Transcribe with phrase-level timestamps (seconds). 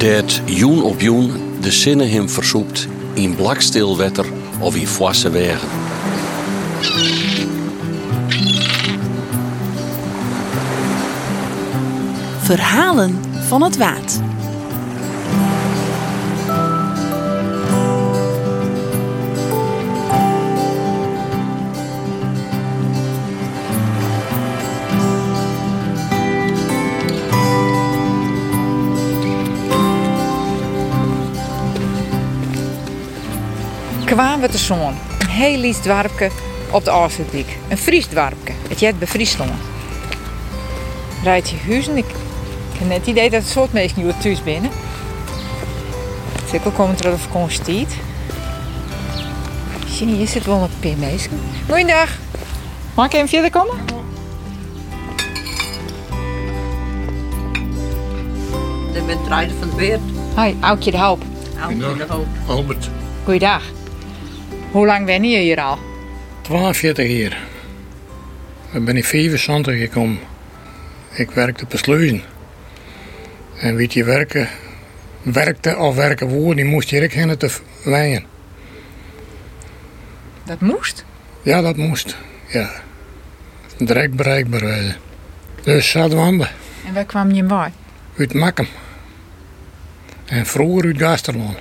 [0.00, 4.26] Dat joen op joen de zinnen hem versoept in blakstil wetter
[4.60, 5.68] of in foisse wegen.
[12.42, 14.29] Verhalen van het Waad.
[34.14, 34.94] Kwamen we te zo'n.
[35.18, 36.30] Een heel lief dwarpje
[36.70, 37.56] op de Oosterdiek.
[37.68, 38.52] Een Fries dwarpje.
[38.68, 39.50] Het jet bij Friesland.
[41.22, 41.96] Rijdt je huizen.
[41.96, 42.04] Ik,
[42.78, 44.70] heb net het idee dat het soort mensen nu thuis binnen.
[46.50, 47.86] Zeker komen er op vakantie.
[49.86, 51.40] Zie je, hier zit wel een mensen.
[51.68, 52.08] Goeiedag.
[52.94, 53.76] Mag ik even verder komen?
[58.94, 60.00] Ik ben Truiden van de Beert.
[60.34, 61.22] Hoi, Aukje de Hoop.
[61.60, 62.26] Oudje de Hoop.
[62.46, 62.90] Albert,
[63.24, 63.62] Goeiedag.
[64.70, 65.78] Hoe lang ben je hier al?
[66.42, 67.38] 42 jaar.
[68.72, 70.18] Ik ben in 75 gekomen.
[71.10, 72.22] Ik werkte op sluizen.
[73.58, 74.48] En wie je werken,
[75.22, 77.50] werkte of werken woord, die moest je ook te
[77.84, 78.24] wijnen.
[80.44, 81.04] Dat moest.
[81.42, 82.16] Ja, dat moest.
[82.48, 82.70] Ja.
[83.78, 84.96] Direct bereikbaar wezen.
[85.62, 86.48] Dus Zuidwanden,
[86.86, 87.72] En waar kwam je bij?
[88.18, 88.66] uit Makkum.
[90.26, 91.58] En vroeger uit Gasterland.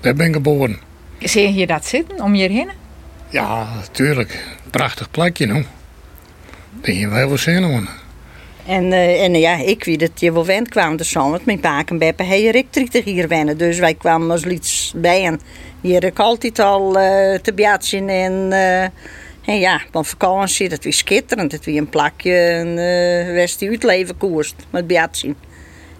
[0.00, 0.78] Daar ben ik geboren.
[1.18, 2.70] Zie je hier dat zitten om je heen?
[3.28, 4.44] Ja, natuurlijk.
[4.70, 5.64] Prachtig plekje, nou.
[6.80, 7.88] Daar wij wel zin aan.
[8.66, 11.30] En, eh, en ja, ik weet dat je wel wend kwam dus zo.
[11.30, 13.58] Want mijn pa en beppe 30 hier wennen.
[13.58, 15.24] Dus wij kwamen als iets bij.
[15.24, 15.40] En
[15.80, 18.08] hier ik altijd al eh, te biatsen.
[18.08, 18.82] En, eh,
[19.44, 21.50] en ja, van vakantie, dat was schitterend.
[21.50, 24.54] Dat was een plakje, een uh, west uitleven koerst.
[24.70, 25.36] Met biatsen.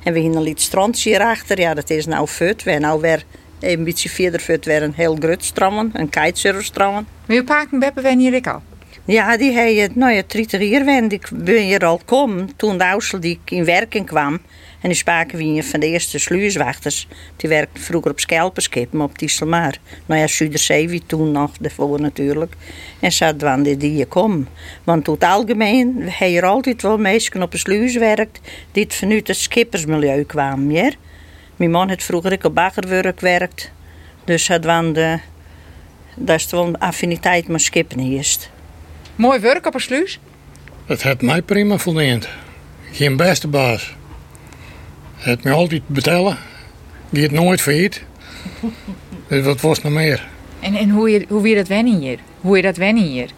[0.03, 1.61] En we gingen een liet strandje hierachter.
[1.61, 2.63] Ja, dat is nou fut.
[2.63, 3.25] We nou weer
[3.61, 5.99] een beetje verder fut weer een heel groot strand.
[5.99, 7.07] Een kitesurfstrand.
[7.27, 8.63] Maar je pa en beppe ben hier ik al.
[9.05, 11.13] Ja, die heeft nou ja, 30 jaar wend.
[11.13, 14.41] Ik ben hier al kom toen de Aussel die in werking kwam.
[14.81, 17.09] En die spraken we hier van de eerste sluiswachters.
[17.37, 19.79] Die werkte vroeger op schelpenschepen op Dieselmaar.
[20.07, 22.55] Nou ja, Zuiderzee wie toen nog, daarvoor natuurlijk.
[23.01, 24.49] En zat wanneer die hier komen.
[24.85, 28.41] Want het algemeen heb je er altijd wel mensen op een sluis werkt
[28.73, 30.71] die vanuit het schippersmilieu kwamen.
[30.71, 30.91] Ja?
[31.57, 33.71] Mijn man had vroeger ook op baggerwerk gewerkt.
[34.25, 35.19] Dus had de,
[36.15, 38.51] dat is wel een affiniteit met skippen eerst.
[39.15, 40.19] Mooi werk op een sluis.
[40.87, 42.29] Het heeft mij prima voldoend.
[42.93, 43.95] Geen beste baas.
[45.17, 46.39] Het me altijd betellen.
[47.11, 48.03] Die het nooit failliet.
[49.29, 50.29] Dus wat was nog meer?
[50.61, 52.19] En, en hoe, je, hoe weer dat wennen hier?
[52.41, 53.31] Hoe je dat wennen hier?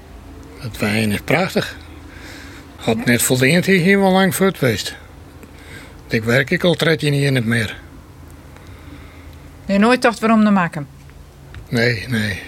[0.59, 1.77] Het wijn is prachtig.
[2.77, 4.97] Had net voldoend hier geen wel lang voor geweest.
[6.09, 7.77] Ik werk ik al 13 jaar niet meer.
[9.69, 10.87] Je hebt nooit dacht waarom te maken.
[11.69, 12.41] Nee, nee.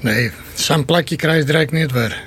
[0.00, 2.22] Nee, zo'n plekje krijg je direct niet weer.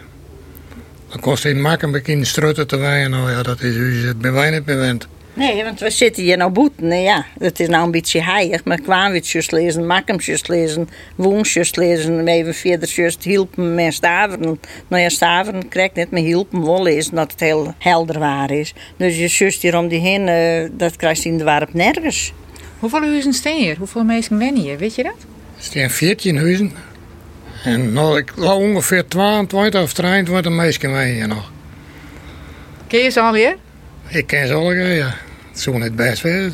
[1.09, 3.09] Dan kost het maken een beetje in de strutten te wijnen.
[3.09, 5.07] Nou ja, dat is u het bij wij niet bewend.
[5.33, 6.91] Nee, want we zitten hier nou boeten.
[6.91, 8.63] En ja, het is nou een beetje heilig.
[8.63, 12.27] Maar kwaamwitjes lezen, makkumsjes lezen, woensjes lezen.
[12.27, 14.59] Even verder juist hielpen met staveren.
[14.87, 18.73] Nou ja, staveren krijgt niet, maar hielpen wel lezen dat het heel helder waar is.
[18.97, 22.33] Dus je zus hier om die heen, eh, dat krijgt in de warp nergens.
[22.81, 23.77] Hoeveel huizen staan hier?
[23.77, 24.77] Hoeveel mensen wennen hier?
[24.77, 25.15] Weet je dat?
[25.57, 26.71] Er staan 14 huizen.
[27.63, 31.51] En nou, ik lau ongeveer 22 of 23 meisjes mee hier nog.
[32.87, 33.57] Ken je ze alweer?
[34.07, 35.15] Ik ken ze allemaal, ja.
[35.49, 36.23] Het zou niet best.
[36.23, 36.53] En,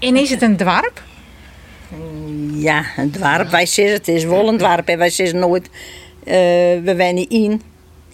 [0.00, 1.02] en is het een dwarp?
[2.52, 3.50] Ja, een dwarp.
[3.50, 4.88] Wij zeggen het is wel een dwarp.
[4.88, 5.70] En wij zeggen nooit,
[6.24, 6.34] eh,
[6.82, 7.62] we wennen in,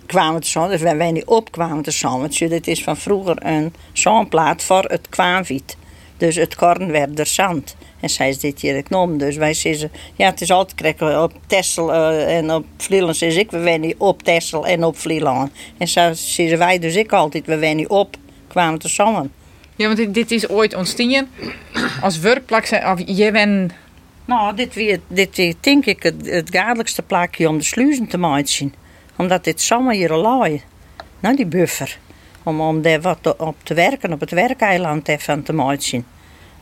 [0.06, 0.68] kwamen te zon.
[0.68, 2.20] Dus wij wennen op, kwamen te zon.
[2.20, 5.76] Want het is van vroeger een zonplaat voor het kwaamwiet.
[6.20, 7.76] Dus het korn werd er zand.
[8.00, 9.18] En zij is dit hier genomen.
[9.18, 13.16] Dus wij zeggen, ja, het is altijd krijgen op Tessel eh, en op Vlieland.
[13.16, 15.50] Zeg ik, we wennen op Tessel en op Vlieland.
[15.78, 18.16] En zo zeggen wij dus ik altijd, we wennen op,
[18.48, 19.30] kwamen te zon.
[19.76, 21.28] Ja, want dit, dit is ooit ontstaan
[22.02, 22.66] als werkplek.
[22.66, 23.72] zijn- Of je bent...
[24.24, 28.74] Nou, dit weer, dit weer, denk ik het, het plakje om de sluizen te maken.
[29.16, 30.62] Omdat dit zomaar hier laai.
[31.20, 31.98] Nou, die buffer.
[32.42, 36.04] Om, om daar wat te- op te werken, op het werkeiland even te maken.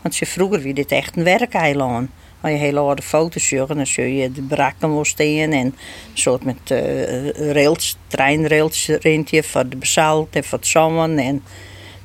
[0.02, 2.10] Want ze vroeger wie dit echt een werkeiland.
[2.40, 5.74] Als je hele oude foto's zag, dan zul je de brakken wel staan en een
[6.14, 11.18] soort met eh, rails, treinrails rentje voor de bezalt en voor het zomen.
[11.18, 11.42] En,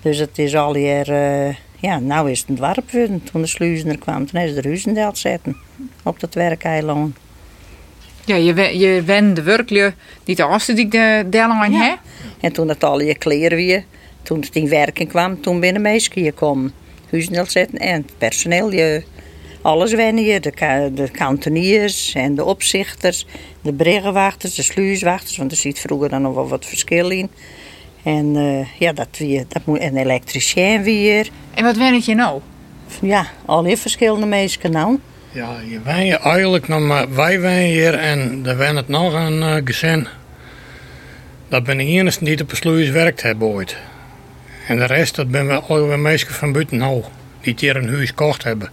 [0.01, 3.23] dus het is al hier, eh, ja, nou is het een dwarp geworden.
[3.23, 5.57] Toen de sluizen er kwamen, toen is de Ruzendelt zetten
[6.03, 7.17] op dat werkeiland.
[8.25, 9.93] Ja, je, je bent de werklui
[10.23, 11.79] die de Oosterdiek de deellang Ja.
[11.83, 11.93] hè?
[12.43, 13.83] En toen het al je kleren weer,
[14.23, 16.71] toen het in werking kwam, toen binnen meisje hier komen.
[17.11, 17.77] huisnel zetten.
[17.77, 19.03] En het personeel, je,
[19.61, 20.39] alles wennen je.
[20.39, 23.25] De, ka- de kantoniers en de opzichters,
[23.61, 25.37] de briggenwachters, de sluiswachters.
[25.37, 27.29] Want er zit vroeger dan nog wel wat verschil in.
[28.03, 31.29] En eh, ja, dat weer, dat moet een elektricien weer.
[31.53, 32.41] En wat wennet je nou?
[33.01, 34.99] Ja, al die verschillende mensen nou.
[35.31, 39.13] Ja, je wen je eigenlijk nog maar wij wen hier en er wen het nog
[39.13, 40.07] een uh, gezin.
[41.53, 43.77] Dat ben de enige die op de sluis werkt hebben ooit.
[44.67, 47.03] En de rest, dat ben we alweer mensen van buiten nou,
[47.41, 48.69] die hier een huis gekocht hebben.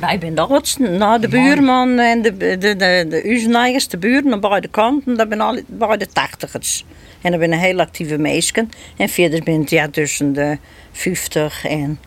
[0.00, 0.96] Wij zijn de oudsten.
[0.98, 5.40] Nou, de buurman en de, de, de, de, de buren aan beide kanten, dat zijn
[5.40, 6.84] alle bij de tachtigers.
[7.20, 8.70] En dat zijn heel actieve meisken.
[8.96, 10.58] En verder ben het ja, tussen de
[10.92, 11.98] 50 en,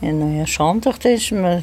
[0.00, 1.30] en nou ja, 70 is.
[1.30, 1.62] Maar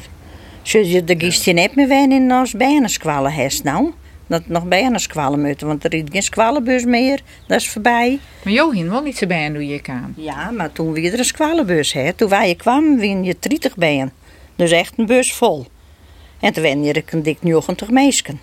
[0.62, 3.92] je de gist je net meer wen in als bijna squallen nou.
[4.32, 7.20] Dat nog bijna squallen moeten, want er is geen squallenbus meer.
[7.46, 8.18] Dat is voorbij.
[8.44, 10.14] Maar Johin wel niet zo bij hoe je kan.
[10.16, 14.12] Ja, maar toen we er een squallenbus hè, toen wij kwamen, win je 30 bijen.
[14.56, 15.66] Dus echt een bus vol.
[16.40, 18.40] En toen wen je een dik 90 meisken.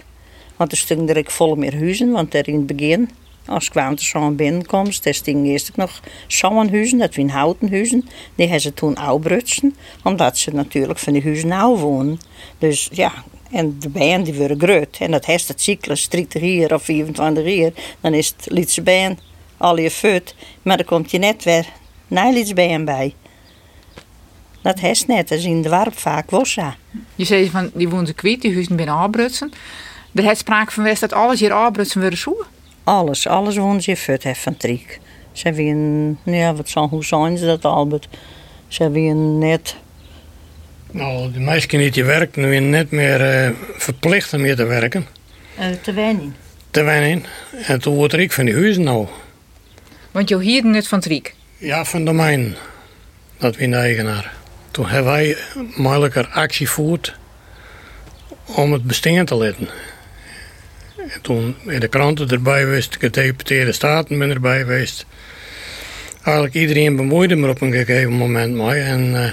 [0.55, 3.09] Want er stonden er vol meer huizen, want er in het begin,
[3.45, 7.69] als ik kwam te zo'n binnenkomst, er stingen eerst nog zo'n huizen, dat waren houten
[7.69, 8.07] huizen.
[8.35, 12.19] Die hebben ze toen oudbrutsen, omdat ze natuurlijk van die huizen oud wonen.
[12.57, 13.11] Dus ja,
[13.51, 14.97] en de bijen die worden groot.
[14.99, 19.19] En dat heeft het cyclus 30 jaar of 24 jaar, dan is het lietse bijen
[19.57, 20.35] al je fut.
[20.61, 21.65] Maar dan komt je net weer
[22.07, 23.13] nijlietse bijen bij.
[24.61, 26.75] Dat heeft net, dat is in de warp vaak wossa.
[27.15, 29.51] Je zei van, die woont kwijt, die huizen binnen Albrutsen.
[30.13, 32.45] Er had sprake van was dat alles hier Albrutsen worden zoeken.
[32.83, 34.99] Alles, alles woont je fut heeft van Triek.
[35.31, 38.07] Ze hebben een, nou ja, wat zal, hoe zijn ze dat Albert?
[38.67, 39.75] Ze hebben een net,
[40.91, 45.07] Nou, de meisjes die hier werken, nu net meer eh, verplicht om hier te werken.
[45.59, 46.29] uh, te weinig.
[46.71, 47.23] Te wennen.
[47.65, 49.07] En toen wordt ik van die huizen nou.
[50.11, 51.35] Want je hier net van Triek.
[51.57, 52.55] Ja, van de mijn.
[53.37, 54.33] Dat wie de eigenaar.
[54.71, 55.37] Toen hebben wij
[55.75, 57.15] moeilijker actie gevoerd
[58.45, 59.69] om het bestaan te laten.
[60.97, 65.05] En toen in de kranten erbij geweest, de gedeputeerde staten ben erbij geweest.
[66.23, 68.81] Eigenlijk iedereen bemoeide me op een gegeven moment mee.
[68.81, 69.31] En eh,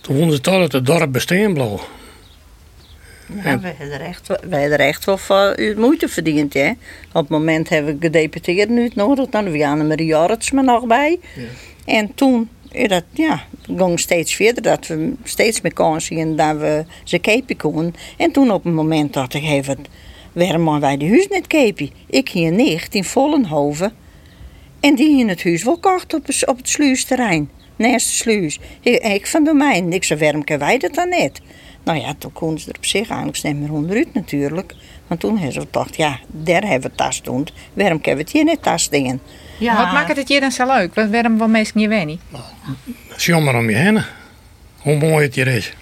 [0.00, 1.88] toen vonden ze toch dat het dorp bestaan bleef.
[3.44, 6.54] Ja, wij hebben er echt, wij hebben er echt wel uw moeite verdiend.
[6.54, 6.68] Hè?
[7.08, 9.26] Op het moment hebben we gedeputeerd nu nodig.
[9.28, 11.18] Dan we Anne Marie Jorritsma nog bij.
[11.84, 13.44] En toen is dat, ja,
[13.76, 14.62] ging steeds verder.
[14.62, 17.94] Dat we steeds meer kans zien dat we ze kepen konden.
[18.16, 19.78] En toen op een moment dacht ik even,
[20.32, 21.90] waarom wij die huis niet kepen?
[22.06, 23.92] Ik hier nicht in Vollenhoven.
[24.80, 27.50] En die in het huis wel kocht op, het- op het sluisterrein.
[27.78, 28.58] Naast de sluis.
[28.80, 29.92] Ik, ik van domein.
[29.92, 31.40] Ik zei, waarom kunnen wij dat dan niet?
[31.84, 34.74] Nou ja, toen konden ze er op zich eigenlijk niet meer onderuit natuurlijk.
[35.06, 37.46] Want toen hebben ze gedacht, ja, daar hebben we tas doen.
[37.72, 39.20] Waarom kunnen we het hier niet tas dingen?
[39.58, 39.76] Ja.
[39.76, 40.94] Wat maakt het hier dan zo leuk?
[40.94, 42.20] Wat- Waarom wel mensen niet wennen?
[43.08, 44.02] Het is jammer om je heen.
[44.78, 45.72] Hoe mooi het hier is.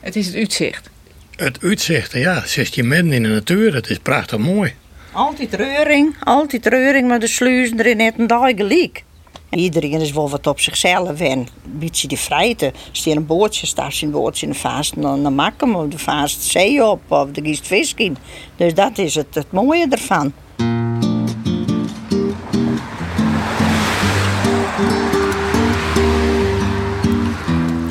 [0.00, 0.90] Het is het uitzicht.
[1.36, 3.74] Het uitzicht, ja, zit je midden in de natuur.
[3.74, 4.74] Het is prachtig mooi.
[5.12, 9.04] Altijd reuring, altijd reuring, maar de sluizen erin net een dag gelijk.
[9.50, 11.48] Iedereen is wel wat op zichzelf en een
[11.78, 12.72] beetje die vrijheid.
[12.90, 15.98] Als je een bootje staat, een bootje in de vaast, dan, dan hem of de
[15.98, 18.16] vaast zee op of er giest vis in.
[18.56, 20.32] Dus dat is het, het mooie ervan.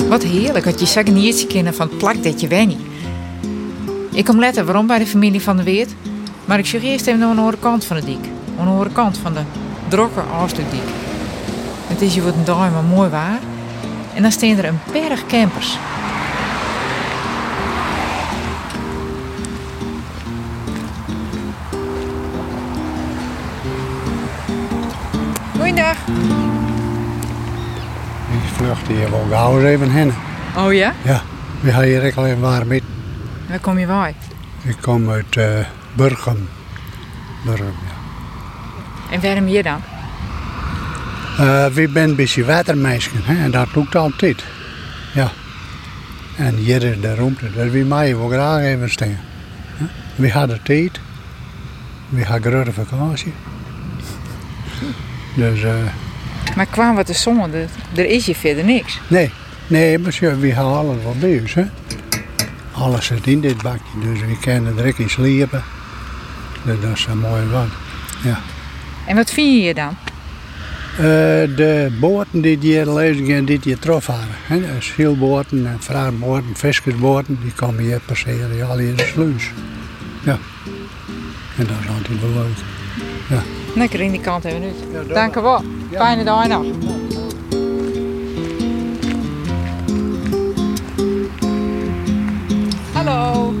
[0.08, 2.78] Wat heerlijk dat je zeggen niet kennen van het plak dat je wennie.
[4.12, 5.94] Ik kom letten waarom bij de familie van de Weert.
[6.44, 8.28] Maar ik zeg eerst even naar de andere kant van de dik.
[8.58, 9.42] Aan de andere kant van de
[9.88, 10.99] drokke afsluitdik.
[12.00, 13.38] Het is hier wat een dag maar mooi waar.
[14.14, 15.78] En dan staan er een berg campers.
[25.58, 25.96] Goeiedag.
[28.30, 30.12] Ik vluchtte hier wel gauw even heen.
[30.56, 30.92] Oh ja?
[31.02, 31.22] Ja,
[31.60, 32.82] we gaan hier ook al even warm met.
[33.48, 34.14] Waar kom je bij?
[34.62, 35.44] Ik kom uit uh,
[35.96, 36.48] Burgum.
[37.44, 37.94] Burgum, ja.
[39.14, 39.80] En waarom hier dan?
[41.40, 44.44] Uh, we zijn een beetje watermeisjes, hè, en dat lukt altijd.
[45.14, 45.32] Ja.
[46.36, 49.18] En hier is de ruimte, dus we mij wel graag even staan.
[50.14, 51.00] We hadden tijd.
[52.08, 53.32] We gaan grote vakantie.
[55.34, 55.74] Dus, uh,
[56.56, 59.00] Maar kwam wat de zongen, er, er is hier verder niks.
[59.08, 59.30] nee,
[59.66, 61.64] nee, maar we gaan alles wel bij ons, hè.
[62.72, 65.62] Alles zit in dit bakje, dus we kunnen er in sliepen.
[66.64, 67.68] Dus dat is een mooi wat.
[68.22, 68.38] Ja.
[69.06, 69.96] En wat vind je hier dan?
[71.00, 71.06] Eh,
[71.56, 74.82] de boten die hier lezen en die hier trof waren.
[74.82, 79.50] Schielboten en vraanboten, viskersboten, die komen hier passeren, al in de sluis.
[80.24, 80.38] Ja.
[81.58, 82.56] En dat is altijd wel leuk.
[83.28, 83.42] Ja.
[83.74, 85.62] Lekker in die kant hebben we Dank u wel.
[85.92, 86.46] Fijne dag.
[92.92, 93.54] Hallo.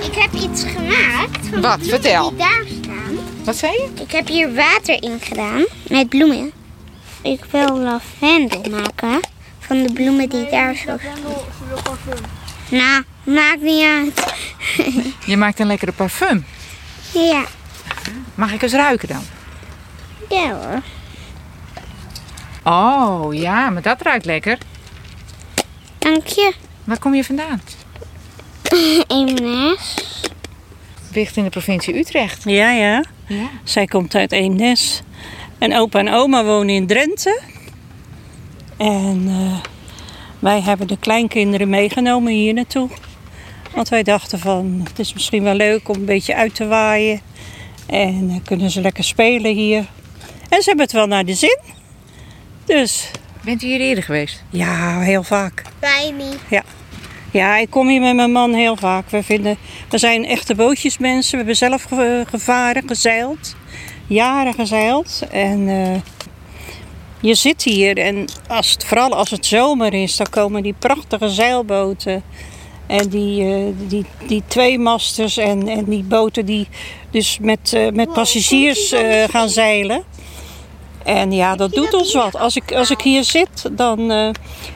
[0.00, 1.46] Ik heb iets gemaakt.
[1.50, 1.78] Van Wat?
[1.82, 2.28] Vertel.
[2.28, 3.16] Die daar staan.
[3.44, 4.02] Wat zei je?
[4.02, 6.64] Ik heb hier water in gedaan met bloemen.
[7.32, 9.20] Ik wil lavendel maken
[9.58, 10.96] van de bloemen die daar zo
[12.70, 14.34] Nou, maakt niet uit.
[15.26, 16.46] Je maakt een lekkere parfum.
[17.12, 17.44] ja,
[18.34, 19.22] Mag ik eens ruiken dan?
[20.28, 20.82] ja hoor.
[22.72, 24.58] Oh, ja, maar dat ruikt lekker.
[25.98, 26.52] Dank je.
[26.84, 27.60] Waar kom je vandaan?
[29.06, 29.94] Eemnes.
[31.12, 32.42] Ligt in de provincie Utrecht.
[32.44, 33.04] Ja, ja.
[33.26, 33.48] Ja.
[33.64, 35.02] Zij komt uit Eemnes.
[35.58, 37.40] En opa en oma wonen in Drenthe.
[38.76, 39.58] En eh,
[40.38, 42.88] wij hebben de kleinkinderen meegenomen hier naartoe.
[43.74, 47.20] Want wij dachten van, het is misschien wel leuk om een beetje uit te waaien.
[47.86, 49.78] En dan kunnen ze lekker spelen hier.
[50.48, 51.58] En ze hebben het wel naar de zin.
[52.64, 53.10] Dus
[53.44, 54.44] Bent u hier eerder geweest?
[54.50, 55.62] ja, heel vaak.
[55.80, 56.62] Wij niet.
[57.32, 59.10] Ja, ik kom hier met mijn man heel vaak.
[59.10, 59.56] We, vinden,
[59.90, 61.30] we zijn echte bootjesmensen.
[61.30, 63.54] We hebben zelf ge- gevaren, gezeild.
[64.06, 65.22] Jaren gezeild.
[65.30, 66.00] En eh,
[67.20, 71.28] je zit hier en als het, vooral als het zomer is, dan komen die prachtige
[71.28, 72.22] zeilboten.
[72.86, 76.68] En die, eh, die, die tweemasters en, en die boten die
[77.10, 78.94] dus met, eh, met passagiers
[79.30, 80.02] gaan zeilen.
[81.04, 82.36] En ja, dat doet ons wat.
[82.36, 84.10] Als ik, als ik hier zit dan,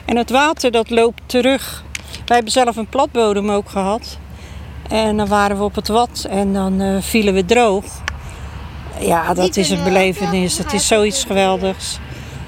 [0.05, 1.83] en het water dat loopt terug.
[2.25, 4.17] Wij hebben zelf een platbodem ook gehad.
[4.89, 7.85] En dan waren we op het wat en dan vielen we droog.
[9.01, 10.57] Ja, dat is een belevenis.
[10.57, 11.99] Dat is zoiets geweldigs.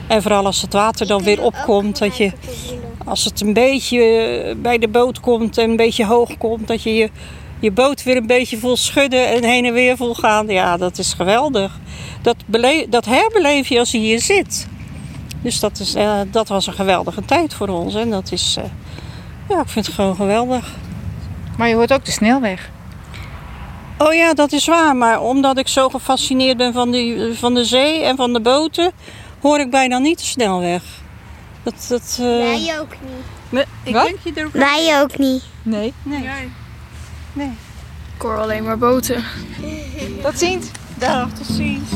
[0.07, 1.99] En vooral als het water dan weer opkomt.
[1.99, 2.31] Dat je,
[3.05, 6.67] als het een beetje eh, bij de boot komt en een beetje hoog komt.
[6.67, 7.09] Dat je je,
[7.59, 10.47] je boot weer een beetje voelt schudden en heen en weer voelt gaan.
[10.47, 11.79] Ja, dat is geweldig.
[12.21, 14.67] Dat, bele- dat herbeleef je als je hier zit.
[15.41, 17.95] Dus dat, is, eh, dat was een geweldige tijd voor ons.
[17.95, 18.63] En dat is, eh,
[19.49, 20.73] ja, ik vind het gewoon geweldig.
[21.57, 22.71] Maar je hoort ook de snelweg.
[24.03, 24.95] Oh ja, dat is waar.
[24.95, 28.91] Maar omdat ik zo gefascineerd ben van de, van de zee en van de boten,
[29.41, 30.83] hoor ik bijna niet de snelweg.
[31.63, 33.23] Dat, dat, eh, Wij ook niet.
[33.49, 34.05] me- ik Wat?
[34.05, 35.43] denk je er ook Wij ook niet.
[35.63, 35.93] Nee.
[37.33, 37.51] Nee.
[38.15, 39.23] Ik hoor alleen maar boten.
[40.23, 40.65] Tot ziens.
[40.97, 41.89] Dag, tot ziens.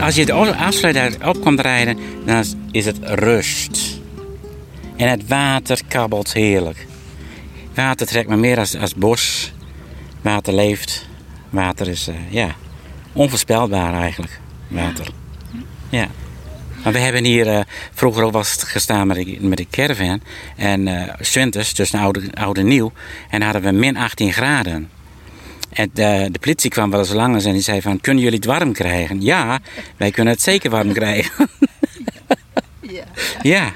[0.00, 3.93] Als je de afsluiter op komt rijden, dan is het rust.
[4.96, 6.86] En het water kabbelt heerlijk.
[7.74, 9.52] Water trekt me meer als, als bos.
[10.22, 11.08] Water leeft.
[11.50, 12.54] Water is, eh, ja,
[13.12, 14.40] onvoorspelbaar eigenlijk.
[14.68, 15.06] Water.
[15.88, 16.08] Ja.
[16.82, 17.60] Maar we hebben hier eh,
[17.92, 20.20] vroeger ook was gestaan met de, met de caravan.
[20.56, 22.92] En eh Swinters, tussen oude, oude en nieuw.
[23.30, 24.90] En hadden we min 18 graden.
[25.72, 28.00] En de, de politie kwam wel eens langs en die zei van...
[28.00, 29.22] Kunnen jullie het warm krijgen?
[29.22, 29.58] Ja,
[29.96, 31.48] wij kunnen het zeker warm krijgen.
[33.42, 33.72] ja.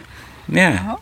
[0.46, 0.98] Ja.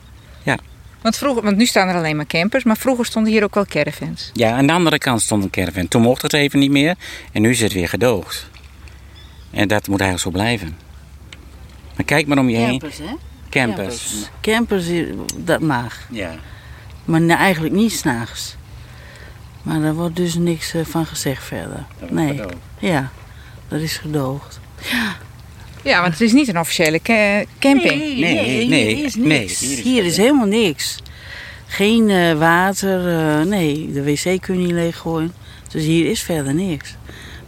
[1.02, 3.66] Want, vroeger, want nu staan er alleen maar campers, maar vroeger stonden hier ook wel
[3.66, 4.30] caravans.
[4.32, 5.88] Ja, aan de andere kant stond een caravan.
[5.88, 6.94] Toen mocht het even niet meer.
[7.32, 8.50] En nu is het weer gedoogd.
[9.50, 10.76] En dat moet eigenlijk zo blijven.
[11.96, 12.78] Maar kijk maar om je heen.
[12.78, 13.14] Campers, hè?
[13.50, 14.30] Campers.
[14.40, 15.04] Campers, eh,
[15.36, 15.98] dat mag.
[16.10, 16.34] Ja.
[17.04, 18.56] Maar nee, eigenlijk niet s'nachts.
[19.62, 21.84] Maar daar wordt dus niks eh, van gezegd verder.
[22.10, 22.40] Nee.
[22.78, 23.10] Ja,
[23.68, 24.60] dat is gedoogd.
[24.90, 25.16] Ja,
[26.00, 28.00] want het is niet een officiële ca- camping.
[28.00, 29.60] Nee, Nee, nee, nee, hier is nee, niks.
[29.60, 30.96] hier is hier is helemaal niks.
[31.66, 35.32] Geen eh, water, eh, nee, de wc kun je niet leeggooien.
[35.70, 36.94] Dus hier is verder niks.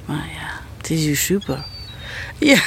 [0.04, 1.64] Maar ja, het is hier super.
[2.38, 2.58] Ja.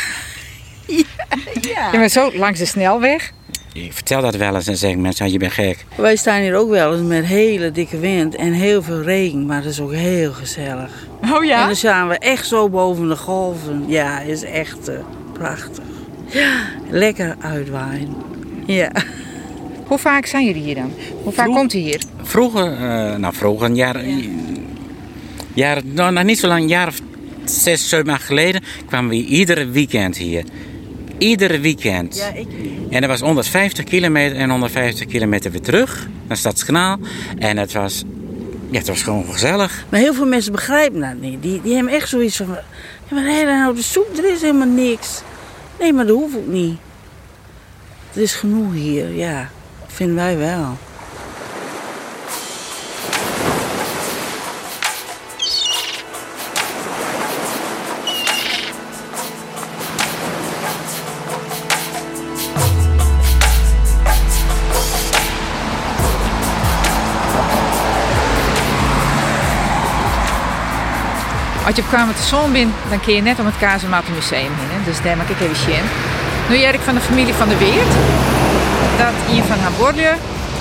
[1.61, 3.31] Ja, maar zo langs de snelweg.
[3.73, 5.85] Ik vertel dat wel eens en zeggen mensen, je bent gek.
[5.95, 9.61] Wij staan hier ook wel eens met hele dikke wind en heel veel regen, maar
[9.61, 10.91] dat is ook heel gezellig.
[11.21, 13.83] Oh En dan staan we echt zo boven de golven.
[13.87, 14.95] Ja, is echt eh,
[15.41, 15.83] prachtig.
[16.29, 16.57] Ja,
[16.89, 18.15] lekker uitwaaien.
[18.65, 18.91] Ja.
[19.87, 20.93] Hoe vaak zijn jullie hier dan?
[21.23, 22.01] Hoe vaak Vroeg- komt u hier?
[22.21, 24.03] Vroeger, eh, nou vroeger, een jaar,
[25.53, 26.99] jaar nou, nog niet zo lang, een jaar of
[27.43, 30.43] zes, zeven, acht geleden, kwamen we iedere weekend hier.
[31.17, 32.17] Iedere weekend.
[32.17, 32.47] Ja, ik
[32.89, 36.97] En dat was 150 kilometer en 150 kilometer weer terug naar Stadskanaal.
[37.37, 38.03] En het was,
[38.69, 39.85] ja, het was gewoon gezellig.
[39.89, 41.41] Maar heel veel mensen begrijpen dat niet.
[41.41, 42.47] Die, die hebben echt zoiets van...
[42.49, 45.21] Ja, maar nee, nou de soep, er is helemaal niks.
[45.81, 46.79] Nee, maar dat hoeft ook niet.
[48.13, 49.49] Er is genoeg hier, ja.
[49.87, 50.77] Vinden wij wel.
[71.65, 74.83] Als je op Zon bent, dan kun je net om het Kazematten Museum heen.
[74.85, 75.83] Dus daar maak ik even zien.
[76.49, 77.93] Nu jij ik van de familie van de Weert.
[78.97, 80.13] Dat een van haar bordje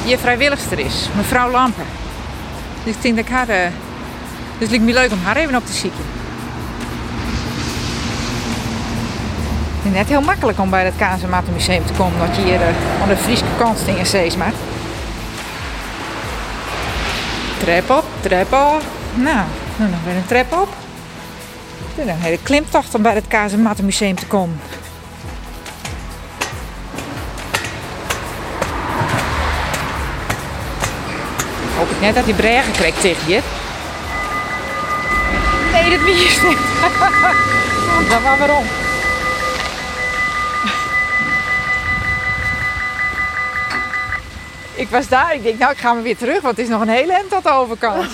[0.05, 1.09] je vrijwilligster is.
[1.17, 1.85] Mevrouw Lampen.
[2.85, 3.49] Dus ik denk dat haar...
[3.49, 3.63] eh,
[4.59, 6.05] dus het lijkt me leuk om haar even op te zieken.
[9.77, 12.19] Het is net heel makkelijk om bij het Kazematenmuseum te komen.
[12.19, 14.53] Dat je hier eh, aan de Friese kant dingen steeds maar.
[17.59, 18.83] Trap op, trap op.
[19.15, 19.45] Nou,
[19.77, 20.69] nu nog weer een trap op.
[21.95, 24.61] Het is een hele klimtocht om bij het Kazematenmuseum te komen.
[31.77, 33.41] Hoop ik net dat die bregen krijgt tegen je.
[35.73, 36.59] Nee, dat wie is niet.
[38.09, 38.65] Dat was waarom.
[44.75, 45.35] Ik was daar.
[45.35, 47.31] Ik denk, nou, ik ga maar weer terug, want het is nog een hele end
[47.31, 48.11] tot de overkant.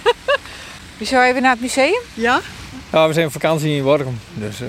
[0.98, 2.00] Je zou even naar het museum?
[2.14, 2.40] Ja?
[2.92, 4.18] Ja, we zijn op vakantie in Workum.
[4.34, 4.66] Dus eh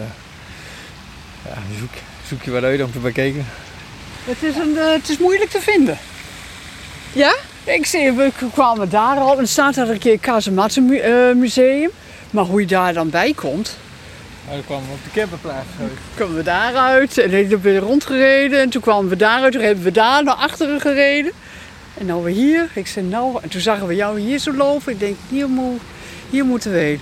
[1.46, 1.90] ja, zoek,
[2.28, 3.46] zoek je wat uit om te bekijken.
[4.26, 5.98] Het is, een, eh, het is moeilijk te vinden.
[7.14, 7.36] Ja?
[7.64, 11.90] Ik zie, we kwamen daar al en staat er een keer Kazematten mu- eh, museum.
[12.30, 13.78] Maar hoe je daar dan bij komt,
[14.46, 15.92] Nou, dan kwamen we op de camperplaats uit.
[16.16, 18.60] kwamen we daaruit en dan hebben we rondgereden.
[18.62, 21.32] En toen kwamen we daaruit, toen hebben we daar naar achteren gereden.
[21.98, 22.70] En nou weer hier.
[22.74, 24.92] Ik zei nou, en toen zagen we jou hier zo lopen.
[24.94, 25.82] Ik denk, hier, moet,
[26.30, 27.00] hier moeten we heen.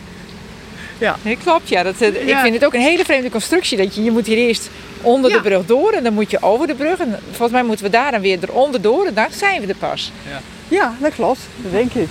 [1.00, 1.16] Ja.
[1.22, 1.84] Nee, klopt, ja.
[1.84, 2.42] Dat, eh, Ik Ja.
[2.42, 3.78] vind het ook een hele vreemde constructie.
[3.78, 4.70] Dat je, je moet hier eerst
[5.02, 7.00] onder de brug door en dan moet je over de brug.
[7.00, 9.76] En volgens mij moeten we daar dan weer eronder door en dan zijn we er
[9.76, 10.12] pas.
[10.68, 11.40] Ja, dat klopt.
[11.56, 12.08] Dat denk ik.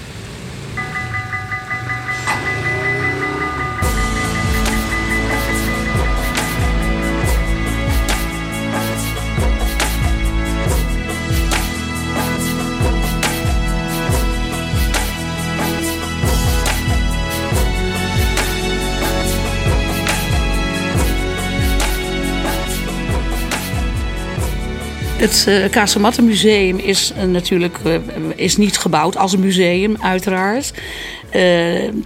[25.18, 27.94] Het uh, Casamattenmuseum is eh, natuurlijk eh,
[28.36, 30.72] is niet gebouwd als een museum, uiteraard.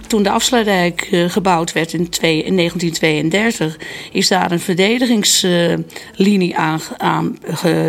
[0.07, 3.77] Toen de afsluitdijk gebouwd werd in, twee- in 1932,
[4.11, 7.37] is daar een verdedigingslinie aan,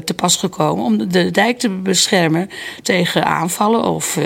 [0.04, 2.50] te pas gekomen om de dijk te beschermen
[2.82, 3.84] tegen aanvallen.
[3.84, 4.18] Of,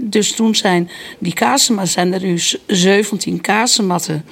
[0.00, 4.24] dus toen zijn die kasematten, zijn er nu 17 kasematten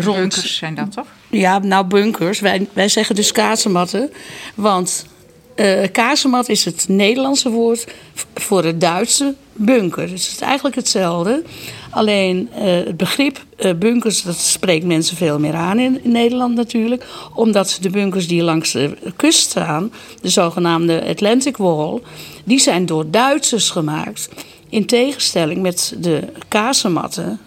[0.00, 0.34] rond.
[0.34, 1.06] Zijn dat toch?
[1.32, 2.40] Ja, nou bunkers.
[2.40, 4.10] Wij, wij zeggen dus kazematten.
[4.54, 5.06] Want
[5.54, 7.86] eh kazemat is het Nederlandse woord
[8.34, 10.08] voor het Duitse bunker.
[10.08, 11.42] Dus het is eigenlijk hetzelfde.
[11.90, 16.54] Alleen eh, het begrip eh, bunkers, dat spreekt mensen veel meer aan in, in Nederland
[16.54, 17.06] natuurlijk.
[17.34, 22.00] Omdat de bunkers die langs de kust staan, de zogenaamde Atlantic Wall,
[22.44, 24.28] die zijn door Duitsers gemaakt.
[24.68, 27.40] In tegenstelling met de kazematten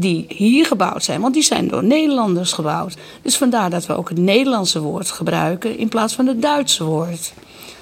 [0.00, 2.96] die hier gebouwd zijn, want die zijn door Nederlanders gebouwd.
[3.22, 7.32] Dus vandaar dat we ook het Nederlandse woord gebruiken in plaats van het Duitse woord.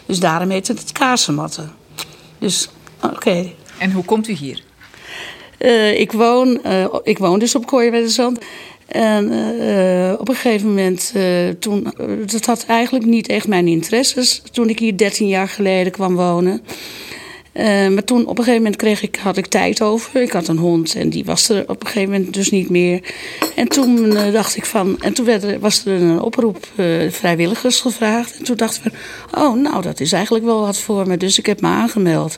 [0.07, 1.72] Dus daarom heet het het kazematten.
[2.38, 2.68] Dus,
[3.02, 3.52] oké.
[3.78, 4.62] En hoe komt u hier?
[5.59, 8.38] Eh, ik, woon, eh, ik woon dus op Kooiwedderzand.
[8.88, 11.94] En eh, op een gegeven moment, eh, toen,
[12.26, 16.62] dat had eigenlijk niet echt mijn interesses toen ik hier 13 jaar geleden kwam wonen.
[17.59, 20.23] Eh, maar toen op een gegeven moment kreeg ik, had ik tijd over.
[20.23, 23.01] Ik had een hond en die was er op een gegeven moment dus niet meer.
[23.57, 24.97] En toen eh, dacht ik van.
[25.01, 28.38] En toen werd er, was er een oproep eh, vrijwilligers gevraagd.
[28.38, 29.42] En toen dacht ik van.
[29.44, 31.16] Oh, nou, dat is eigenlijk wel wat voor me.
[31.16, 32.37] Dus ik heb me aangemeld.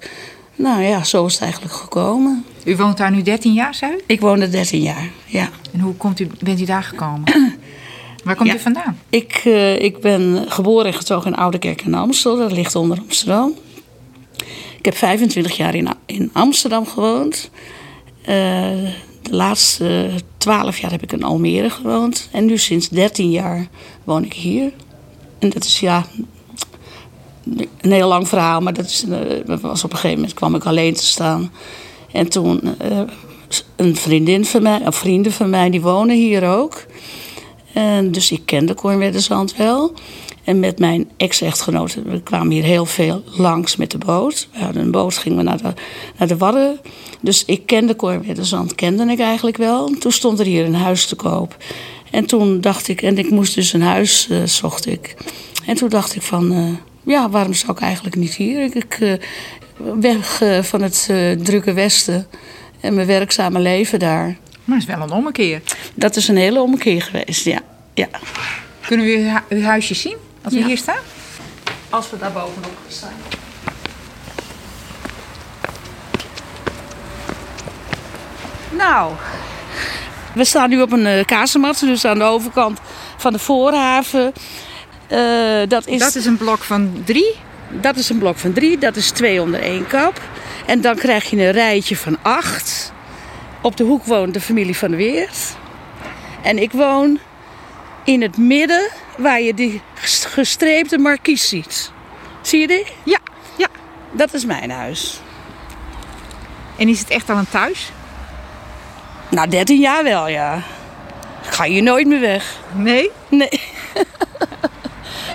[0.57, 2.45] Nou ja, zo is het eigenlijk gekomen.
[2.65, 4.01] U woont daar nu 13 jaar, zei u?
[4.07, 5.49] Ik woon er 13 jaar, ja.
[5.73, 7.23] En hoe komt u, bent u daar gekomen?
[8.25, 8.55] Waar komt Ja.
[8.55, 8.99] u vandaan?
[9.11, 9.45] Ik,
[9.79, 12.37] ik ben geboren en getogen in Oudekerk en Amstel.
[12.37, 13.55] Dat ligt onder Amsterdam.
[14.81, 17.51] Ik heb 25 jaar in, in Amsterdam gewoond.
[18.23, 18.35] Eh,
[19.23, 22.29] de laatste 12 jaar heb ik in Almere gewoond.
[22.33, 23.67] En nu sinds 13 jaar
[24.05, 24.73] woon ik hier.
[25.39, 26.07] En dat is ja,
[27.81, 28.61] een heel lang verhaal.
[28.61, 31.53] Maar dat is, eh, was op een gegeven moment kwam ik alleen te staan.
[32.13, 33.01] En toen eh,
[33.77, 36.87] een vriendin van mij, of vrienden van mij, die wonen hier ook.
[37.73, 39.93] En dus ik kende Cornwedderzand wel.
[40.51, 44.49] En met mijn ex-echtgenoot, we kwamen hier heel veel langs met de boot.
[44.53, 45.73] We hadden een boot, gingen we naar de,
[46.19, 46.81] naar de Wadden.
[47.21, 49.91] Dus ik kende Cornwedderzand, kende ik eigenlijk wel.
[49.99, 51.57] Toen stond er hier een huis te koop.
[52.11, 55.15] En toen dacht ik, en ik moest dus een huis, eh, zocht ik.
[55.67, 58.65] En toen dacht ik van, eh, ja, waarom zou ik eigenlijk niet hier?
[58.65, 59.13] Ik, ik eh,
[60.01, 62.27] weg van het drukke westen
[62.81, 64.37] en mijn werkzame leven daar.
[64.65, 65.63] Maar het is wel een ommekeer.
[65.95, 67.61] Dat is een hele omkeer geweest, ja.
[67.95, 68.09] ja.
[68.87, 70.17] Kunnen we uw, hu- uw huisje zien?
[70.43, 70.67] Als we Ja.
[70.67, 71.03] hier staan?
[71.91, 73.13] Als we daar bovenop staan.
[78.71, 79.13] Nou,
[80.35, 82.79] we staan nu op een kazemat, dus aan de overkant
[83.17, 84.33] van de Voorhaven.
[85.07, 85.19] Eh,
[85.69, 87.35] dat, is, Dat is een blok van drie?
[87.71, 90.21] Dat is een blok van drie, dat is twee onder één kap.
[90.67, 92.93] En dan krijg je een rijtje van acht.
[93.63, 95.37] Op de hoek woont de familie van de Weert.
[96.43, 97.19] En ik woon
[98.05, 98.89] in het midden
[99.21, 101.93] waar je die ges- gestreepte markies ziet.
[102.41, 102.87] Zie je die?
[103.03, 103.19] Ja,
[103.57, 103.67] ja.
[104.13, 105.21] Dat is mijn huis.
[106.77, 107.91] En is het echt al een thuis?
[109.29, 110.57] Nou, 13 jaar wel, ja.
[111.45, 112.57] Ik ga hier nooit meer weg.
[112.75, 113.11] Nee?
[113.29, 113.49] Nee.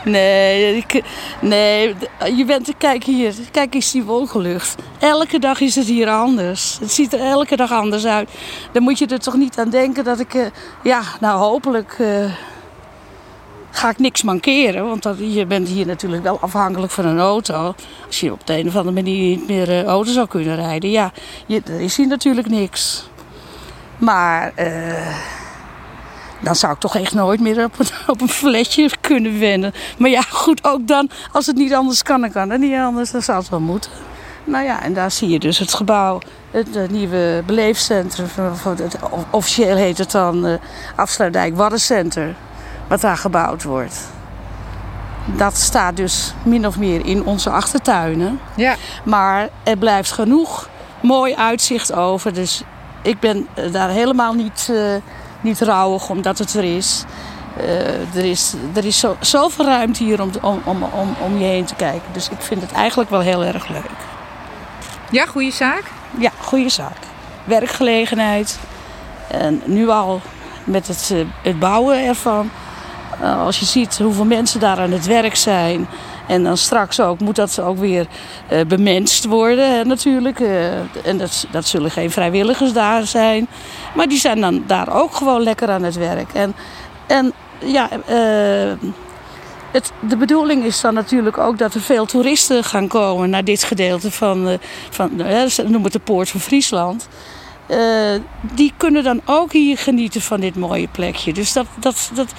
[0.04, 1.02] Nee, ik,
[1.42, 1.96] nee,
[2.36, 4.76] je bent, kijk hier, kijk eens die wolkenlucht.
[5.00, 6.78] Elke dag is het hier anders.
[6.80, 8.30] Het ziet er elke dag anders uit.
[8.72, 10.46] Dan moet je er toch niet aan denken dat ik, eh,
[10.84, 12.32] ja, nou hopelijk eh,
[13.76, 14.88] ga ik niks mankeren.
[14.88, 17.76] Want dat, je bent hier natuurlijk wel afhankelijk van een auto.
[18.08, 20.90] Als je op de een of andere manier niet meer eh, auto zou kunnen rijden,
[20.90, 21.12] ja,
[21.46, 23.10] je, er is hier natuurlijk niks.
[23.98, 25.16] Maar eh,
[26.40, 29.74] dan zou ik toch echt nooit meer op een, op een fletje kunnen wennen.
[29.98, 33.12] Maar ja, goed, ook dan, als het niet anders kan, dan kan het niet anders.
[33.12, 33.92] Dan zou het wel moeten.
[34.44, 36.20] Nou ja, en daar zie je dus het gebouw,
[36.52, 38.28] het, nieuwe beleefcentrum.
[39.30, 40.54] Officieel heet het dan eh
[40.96, 42.36] Afsluitdijk Waddencenter.
[42.88, 44.00] Wat daar gebouwd wordt.
[45.26, 48.40] Dat staat dus min of meer in onze achtertuinen.
[48.56, 48.76] Ja.
[49.04, 50.70] Maar er blijft genoeg
[51.02, 52.34] mooi uitzicht over.
[52.34, 52.64] Dus
[53.02, 54.96] ik ben eh, daar helemaal niet, eh,
[55.42, 57.04] niet rouwig omdat het er is.
[57.58, 61.46] Eh, er is, er is zo, zoveel ruimte hier om, om, om, om, om je
[61.46, 62.14] heen te kijken.
[62.14, 63.90] Dus ik vind het eigenlijk wel heel erg leuk.
[65.12, 65.84] Ja, goede zaak?
[66.18, 66.98] Ja, goede zaak.
[67.44, 68.60] Werkgelegenheid.
[69.28, 70.22] En nu al
[70.64, 72.50] met het, het bouwen ervan.
[73.22, 75.88] Eh, als je ziet hoeveel mensen daar aan het werk zijn.
[76.28, 78.08] En dan straks ook moet dat ook weer
[78.48, 80.40] eh, bemenst worden hè, natuurlijk.
[80.40, 80.74] Eh,
[81.04, 83.48] en dat, dat zullen geen vrijwilligers daar zijn.
[83.96, 86.34] Maar die zijn dan daar ook gewoon lekker aan het werk.
[86.34, 86.56] En,
[87.08, 87.90] en ja,
[89.72, 93.64] het, de bedoeling is dan natuurlijk ook dat er veel toeristen gaan komen naar dit
[93.64, 94.58] gedeelte van,
[94.90, 95.12] van
[95.56, 97.08] noemen het de Poort van Friesland.
[98.42, 101.34] Die kunnen dan ook hier genieten van dit mooie plekje.
[101.34, 102.34] Dus dat, dat, dat,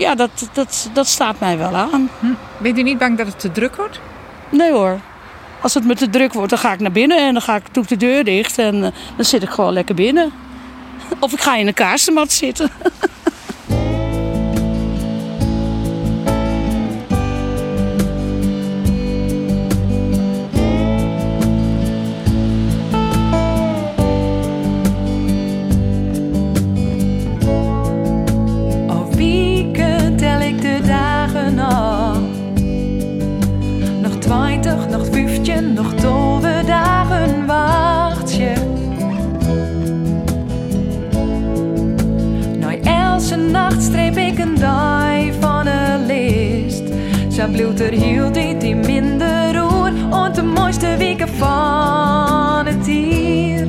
[0.00, 2.10] ja, dat, dat, dat staat mij wel aan.
[2.58, 4.00] Bent u niet bang dat het te druk wordt?
[4.48, 5.00] Nee hoor.
[5.60, 7.62] Als het me te druk wordt, dan ga ik naar binnen en dan ga ik,
[7.74, 10.32] doe ik de deur dicht en eh, dan zit ik gewoon lekker binnen.
[11.18, 12.70] Of ik ga in een kaarsenmat zitten.
[34.30, 35.94] 20, nog twintig nog
[36.66, 38.52] dagen wacht je.
[42.58, 46.82] Nou, elke nacht streep ik een dag van een list.
[47.28, 53.68] Zijn bloed er hield die die minder roer, en de mooiste weken van het dier.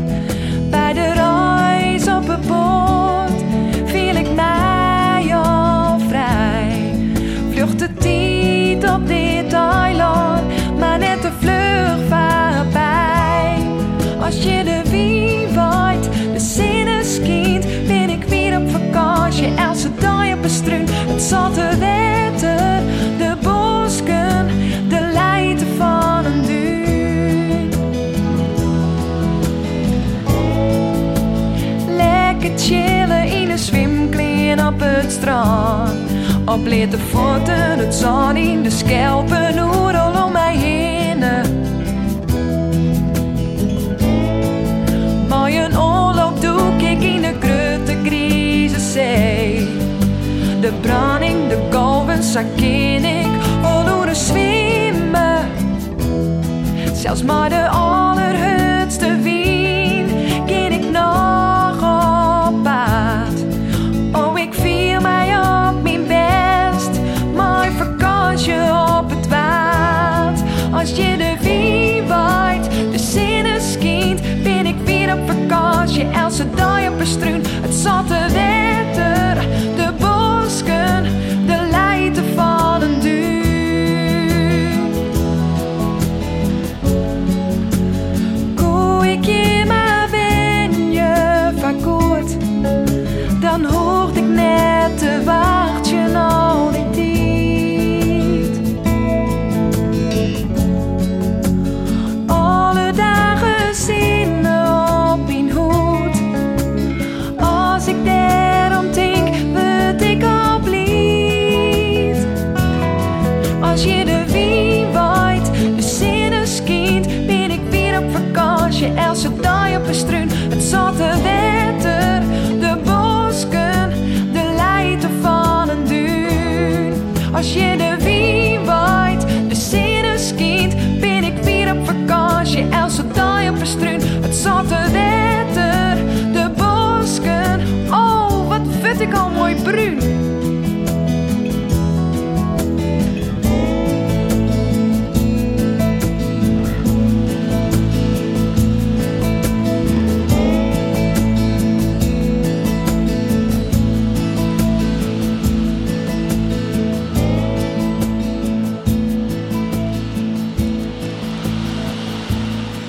[0.70, 3.44] Bij de reis op het boot
[3.86, 6.94] viel ik mij al vrij,
[7.52, 10.51] vluchtte tijd op dit eiland.
[14.32, 19.54] Als je de wie waait, de zinnen schijnt, ben ik weer op vakantie.
[19.56, 22.82] Elke dag op een het zatte wetter,
[23.18, 24.48] de bosken,
[24.90, 27.70] de leiden van een duin.
[31.88, 36.12] Lekker chillen in een zwemkleen op het strand.
[36.46, 40.01] Op lete voeten, het zon in de schelpen, oerel
[50.82, 53.28] branding, de golven, zag ken ik
[53.64, 55.50] al door de zwemmen.
[56.94, 60.08] Zelfs maar de allerhutste wien
[60.46, 63.46] ken ik nog op pad.
[64.12, 67.00] Oh, ik viel mij op mijn best,
[67.36, 68.62] maar vakantie
[68.98, 70.40] op het waard.
[70.74, 76.08] Als je de wie waait, de zinnen schijnt, ben ik weer op vakantie.
[76.08, 78.51] Elke dag op een struin, het zatte wetter,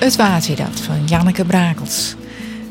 [0.03, 2.15] Het waard weer dat van Janneke Brakels.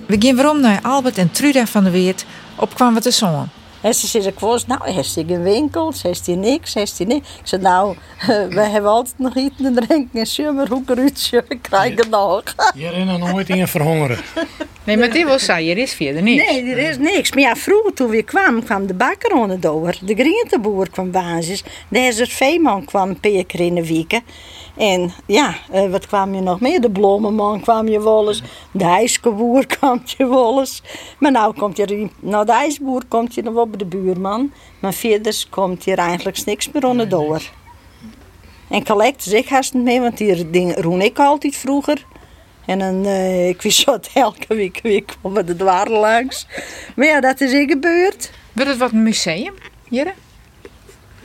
[0.06, 2.24] We gaan weer om naar Albert en Truda van der Weert
[2.56, 3.48] op kwam wat de zon.
[3.80, 7.06] En ze zei, ik was, nou, heeft hij geen winkels, heeft hij niks, heeft hij
[7.06, 7.28] niks.
[7.28, 7.96] Ik zei, nou,
[8.56, 12.42] we hebben altijd nog eten en drinken en summer, hoekeruutje, we krijgen nog.
[12.74, 14.18] Je herinnert nooit in verhongeren.
[14.84, 16.50] Nee, maar die was zei, er is verder niks.
[16.50, 17.32] Nee, er is niks.
[17.32, 21.62] Maar ja, vroeger toen we kwamen, kwam de bakker onder De groenteboer kwam basis.
[21.88, 24.22] De veeman kwam een paar keer in de weken.
[24.76, 26.80] En ja, eh, wat kwam je nog meer?
[26.80, 28.42] De bloemenman kwam je wel eens.
[28.70, 30.82] De ijsboer kwam je wel eens.
[31.18, 34.52] Maar nou komt je, nou de ijsboer komt je nog wel bij de buurman.
[34.80, 37.42] Maar verder komt hier eigenlijk niks meer onderdoor.
[38.68, 42.06] En collectors, ik haast niet mee, want die dingen roen ik altijd vroeger.
[42.66, 46.46] En dan, uh, ik wist zo elke week, week komen de dwaren langs.
[46.96, 48.30] Maar ja, dat is in gebeurd.
[48.52, 49.54] Wordt het wat museum,
[49.88, 50.12] Jere?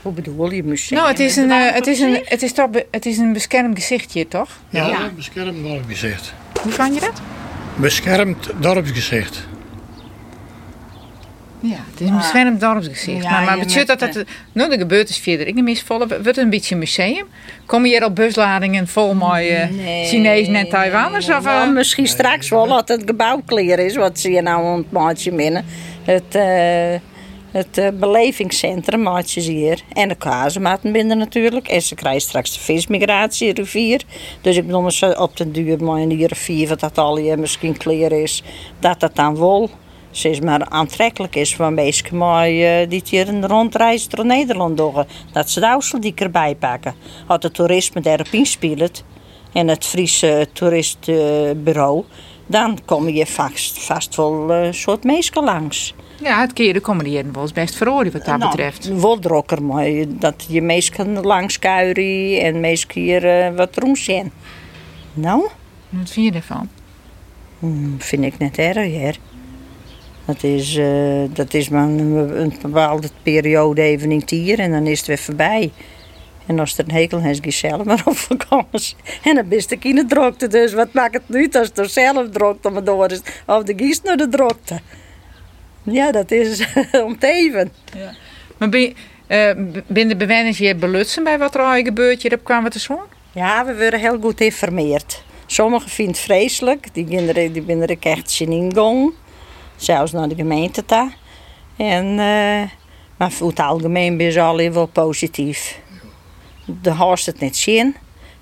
[0.07, 0.99] Hoe bedoel je museum?
[0.99, 3.79] Nou, het is een, uh, het is een, het is toch, het is een beschermd
[3.79, 4.49] gezichtje, toch?
[4.69, 5.11] Ja, ja.
[5.15, 6.33] beschermd dorpsgezicht.
[6.61, 7.21] Hoe vang je dat?
[7.75, 9.47] Beschermd dorpsgezicht.
[11.59, 13.23] Ja, het is een beschermd dorpsgezicht.
[13.23, 14.27] Ja, maar maar betekent dat het...
[14.51, 15.47] Nou, de gebeurt is verder.
[15.47, 16.07] Ik neem eens volle...
[16.07, 17.25] Wordt het een beetje een museum?
[17.65, 21.29] Kom je hier op busladingen vol mooie uh, Chinezen en Taiwaners?
[21.29, 21.71] Of, uh...
[21.73, 23.95] misschien straks wel, dat het gebouw clear is.
[23.95, 25.65] Wat zie je nou ontmaatje binnen?
[26.03, 26.35] Het...
[26.35, 27.15] Uh,
[27.51, 29.81] het uh, belevingscentrum maatjes hier.
[29.93, 31.67] En de kazematen binnen natuurlijk.
[31.67, 34.01] En ze krijgen straks de vismigratie, rivier.
[34.41, 37.77] Dus ik bedoel, op de duur maar in die rivier, wat dat al hier misschien
[37.77, 38.43] clear is,
[38.79, 39.69] dat dat dan wel
[40.23, 42.15] is maar aantrekkelijk is voor mensen
[42.51, 45.05] uh, die hier een rondreis door Nederland doen.
[45.31, 46.95] Dat ze de die erbij pakken.
[47.27, 49.03] Als het toerisme daarop inspeelt
[49.53, 52.03] en het Friese toeristbureau,
[52.45, 55.93] dan kom je vast, vast wel een soort mensen langs.
[56.21, 57.75] Ja, het keren komen die wel eens best
[58.11, 58.99] wat dat nou, betreft.
[58.99, 60.61] Wel drokker, maar dat je
[61.23, 64.31] langs kuieren en mensen hier uh, wat rond zijn.
[65.13, 65.47] Nou?
[65.89, 66.69] Wat vind je ervan?
[67.59, 69.11] Hmm, vind ik net erg, hè.
[70.25, 74.87] Dat is, uh, dat is maar een, een, bepaalde periode even in tier en dan
[74.87, 75.71] is het weer voorbij.
[76.45, 78.95] En als er een hekel is, ga zelf maar op vakantie.
[79.23, 80.47] En dan best ik in de drokte.
[80.47, 83.21] Dus wat maakt het nu als er zelf drokte maar door is?
[83.45, 84.79] Of de gies naar de drokte.
[85.91, 86.67] Ja, dat is
[87.05, 87.71] om te even.
[87.97, 88.13] Ja.
[88.57, 88.95] Maar ben,
[89.27, 92.79] uh, ben de hier belutsen bij wat er al gebeurt hier op kwam wat er
[92.79, 93.07] zo?
[93.31, 95.23] Ja, we worden heel goed geïnformeerd.
[95.45, 96.93] Sommigen vinden het vreselijk.
[96.93, 99.13] Die kinderen die ben er echt in ingang.
[99.75, 101.15] Zelfs naar de gemeente daar.
[101.77, 102.61] En, uh,
[103.17, 105.79] maar voor het algemeen ben ze al wel positief.
[106.81, 107.95] De haast het niet zien.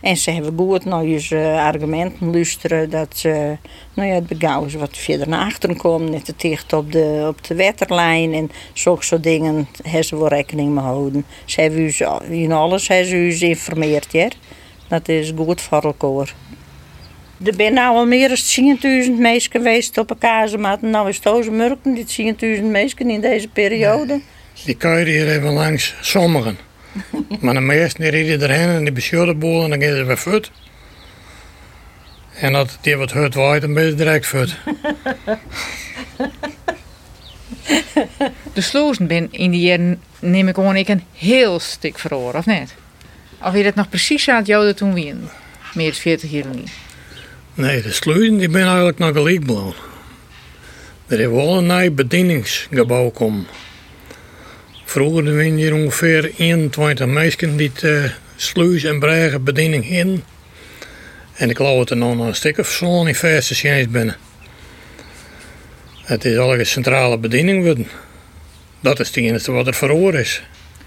[0.06, 3.58] En ze hebben goed naar je argumenten luisteren dat ze
[3.94, 7.44] nou ja, het begouwen wat verder naar achteren komen, net te dicht op de, op
[7.44, 11.26] de waterlijn en zulke soort dingen hebben ze wel rekening mee houden.
[11.46, 11.94] Ze hebben u
[12.30, 14.28] in alles hebben ze u geïnformeerd, ja.
[14.88, 16.34] Dat is goed voor elkaar.
[17.44, 20.82] Er zijn nu al meer dan 10.000 mensen geweest op een kazemaat.
[20.82, 24.22] Nou is het murken, die 10.000 mensen in deze periode.
[24.66, 26.58] Die je hier even langs, sommigen.
[27.40, 30.52] Maar de meesten rijden erheen en die beschilderen boel en dan gaan ze weer voet.
[32.40, 34.56] En dat die wat hut waait, dan ben je direct voet.
[38.54, 42.46] de slozen ben in die jaren, neem ik gewoon ik een heel stuk verloren, of
[42.46, 42.76] niet?
[43.44, 45.16] Of je dat nog precies aan het joden toen weer?
[45.74, 46.72] Meer dan 40 jaar niet.
[47.54, 49.74] Nee, de sluizen die ben eigenlijk nog gelijk blauw.
[51.08, 53.48] Er is wel een nieuw bedieningsgebouw komen.
[54.86, 58.04] Vroeger waren hier ongeveer 21 mensen die uh,
[58.36, 60.24] sluis en bregen bediening in.
[61.34, 64.16] En ik geloof dat er nog een stuk of zo in verse binnen.
[66.04, 67.88] Het is al een centrale bediening worden.
[68.80, 70.42] Dat is het enige wat er voor is.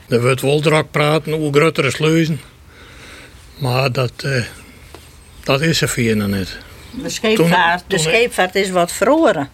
[0.08, 2.40] Er wordt wel druk praten over grotere sluizen.
[3.58, 4.44] Maar dat, uh,
[5.44, 6.58] dat is er voor nog niet.
[7.02, 9.50] De scheepvaart, de scheepvaart is wat verloren.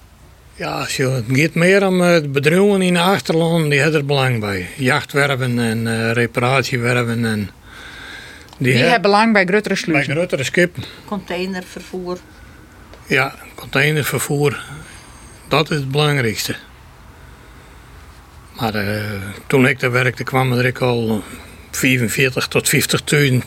[0.57, 4.69] Ja, het gaat meer om het bedrijven in de achterland, die hebben er belang bij.
[4.77, 7.25] Jachtwerven en uh, reparatiewerven.
[7.25, 7.51] En
[8.59, 10.15] die, die hebben belang bij grotere sluizen?
[10.15, 10.83] Bij grotere schepen.
[11.05, 12.19] Containervervoer.
[13.07, 14.63] Ja, containervervoer.
[15.49, 16.57] Dat is het belangrijkste.
[18.61, 19.03] Maar uh,
[19.47, 21.23] toen ik daar werkte kwamen er al
[21.71, 22.71] 45 tot
[23.15, 23.39] 50.000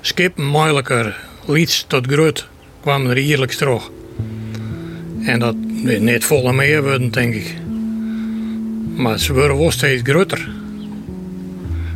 [0.00, 2.48] schepen, moeilijker, liets tot groot,
[2.80, 3.90] kwamen er eerlijk terug.
[5.22, 7.54] En dat niet volle meer worden, denk ik.
[8.96, 10.48] Maar ze worden wel steeds groter.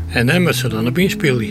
[0.09, 1.43] En dan moeten ze dan op inspelen.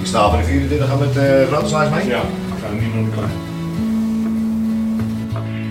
[0.00, 2.06] Ik sta voor de 24 gaan met de uh, grote mee?
[2.06, 3.30] Ja, ik ga niet naar de klein.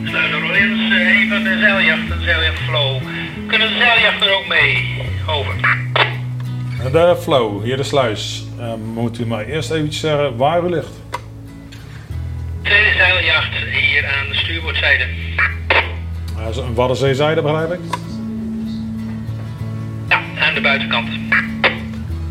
[0.04, 3.02] Sluiter Rollins, uh, een van de zeiljachten, zeiljacht Flow.
[3.48, 4.98] Kunnen de zeiljachten ook mee?
[5.28, 5.81] Over.
[6.90, 8.46] De flow, hier de sluis.
[8.60, 10.94] Eh, moet u mij eerst even zeggen waar u ligt?
[12.62, 15.06] Tweede zeiljacht hier aan de stuurboordzijde.
[16.38, 17.80] Dat is een Waddenzeezijde, begrijp ik?
[20.10, 21.10] Ja, aan de buitenkant.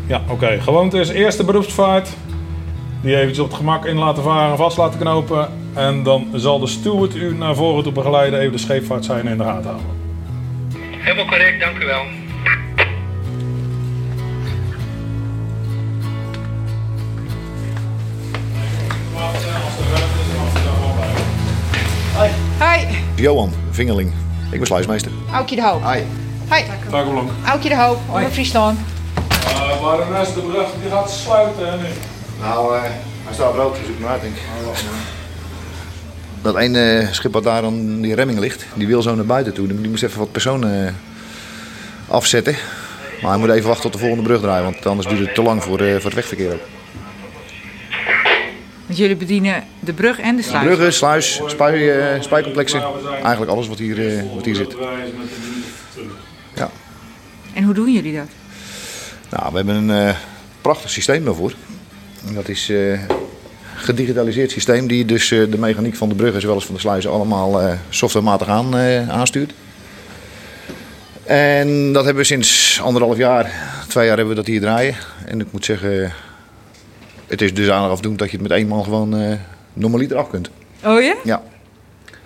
[0.07, 0.61] Ja, oké.
[0.61, 2.09] Gewoonte is eerste beroepsvaart.
[3.01, 5.49] Die eventjes op het gemak in laten varen, vast laten knopen.
[5.73, 9.37] En dan zal de steward u naar voren toe begeleiden, even de scheepvaart zijn in
[9.37, 9.99] de gaten houden.
[10.97, 12.03] Helemaal correct, dank u wel.
[23.21, 24.11] Johan Vingerling.
[24.51, 25.11] Ik ben sluismeester.
[25.31, 25.83] Aukje de Hoop.
[25.83, 25.99] Hi.
[26.49, 27.29] Hi, Takelblok.
[27.45, 28.79] Aukje de Hoop, over Friesland.
[29.43, 31.87] Uh, maar de rest de brug die gaat sluiten hè, nu.
[32.39, 32.81] Nou, eh,
[33.23, 34.41] hij staat rood, dus ik maar uit, denk ik.
[36.41, 39.67] Dat ene schip wat daar aan die remming ligt, die wil zo naar buiten toe.
[39.67, 40.93] Die moest even wat personen eh,
[42.07, 42.55] afzetten.
[43.21, 45.41] Maar hij moet even wachten tot de volgende brug draaien, want anders duurt het te
[45.41, 46.80] lang voor, eh, voor het wegverkeer ook.
[48.91, 50.65] Want jullie bedienen de brug en de sluis.
[50.65, 52.83] Bruggen, sluis, spui, eh, spuicomplexen.
[53.21, 54.75] Eigenlijk alles wat hier, eh, wat hier zit.
[56.55, 56.69] Ja.
[57.53, 58.27] En hoe doen jullie dat?
[59.29, 60.15] Nou, we hebben een eh,
[60.61, 61.53] prachtig systeem daarvoor.
[62.27, 62.71] En dat is
[63.75, 67.77] gedigitaliseerd systeem die dus de mechaniek van de bruggen zowel als van de sluizen allemaal
[67.89, 68.75] softwarematig aan,
[69.09, 69.53] aanstuurt.
[71.23, 73.51] En dat hebben we sinds anderhalf jaar,
[73.87, 74.95] twee jaar hebben we dat hier draaien.
[75.25, 76.13] En ik moet zeggen,
[77.31, 79.33] het is dusdanig afdoend dat je het met één man gewoon eh
[79.73, 80.49] normaliter af kunt.
[80.85, 81.15] Oh ja?
[81.23, 81.43] Ja.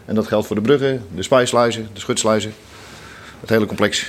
[0.06, 2.54] En dat geldt voor de bruggen, de spijsluizen, de schutsluizen.
[3.40, 4.06] Het hele complex.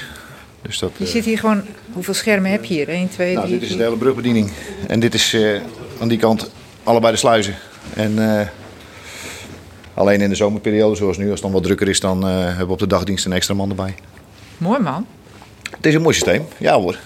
[0.62, 1.62] Dus dat, Je eh, zit hier gewoon...
[1.92, 2.88] Hoeveel schermen heb je hier?
[2.88, 4.50] 1, 2, 3, nou, dit is de hele brugbediening.
[4.88, 5.60] En dit is eh,
[6.00, 6.50] aan die kant
[6.82, 7.54] allebei de sluizen.
[7.94, 8.50] En
[9.94, 12.72] alleen in de zomerperiode, zoals nu, als het dan wat drukker is, dan hebben we
[12.72, 13.94] op de dagdienst een extra man erbij.
[14.58, 15.06] Mooi man.
[15.70, 16.98] Het is een mooi systeem, ja hoor.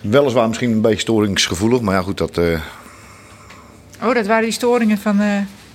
[0.00, 2.40] Weliswaar misschien een beetje storingsgevoelig, maar ja goed, dat...
[4.02, 5.26] Oh, dat waren die storingen van, eh,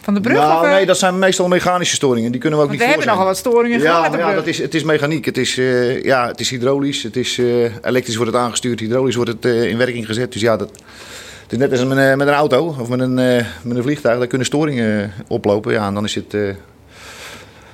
[0.02, 0.38] van de brug?
[0.38, 0.72] nou, of, eh?
[0.74, 2.32] nee, dat zijn meestal mechanische storingen.
[2.32, 4.58] Die kunnen we ook niet we hebben nogal wat storingen ja, gehad ja, dat is,
[4.58, 5.26] het is mechaniek.
[5.26, 7.04] Het is, eh, ja, het is hydraulisch.
[7.04, 7.38] Het is,
[7.82, 8.80] elektrisch wordt het aangestuurd.
[8.80, 10.32] Hydraulisch wordt het in werking gezet.
[10.32, 10.70] Dus ja, dat,
[11.44, 14.18] het is net als met, een- met een auto of met een, met een vliegtuig.
[14.18, 15.72] Daar kunnen storingen oplopen.
[15.74, 16.36] Ja, en dan is, het,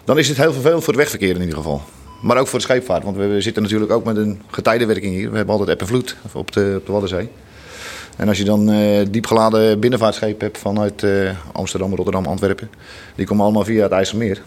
[0.06, 1.82] dan is het heel vervelend voor het wegverkeer in ieder geval.
[2.22, 3.04] Maar ook voor de scheepvaart.
[3.04, 5.30] Want we zitten natuurlijk ook met een getijdenwerking hier.
[5.32, 7.30] We hebben altijd eb en vloed op de, op de Waddenzee.
[8.22, 12.70] En als je dan eh diepgeladen binnenvaartschepen hebt vanuit eh, Amsterdam, Rotterdam, Antwerpen.
[13.16, 14.42] Die komen allemaal via het IJsselmeer.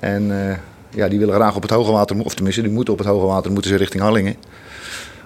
[0.00, 0.56] En eh,
[0.90, 3.26] ja, die willen graag op het hoge water, of tenminste, die moeten op het hoge
[3.26, 4.36] water, moeten ze richting Harlingen.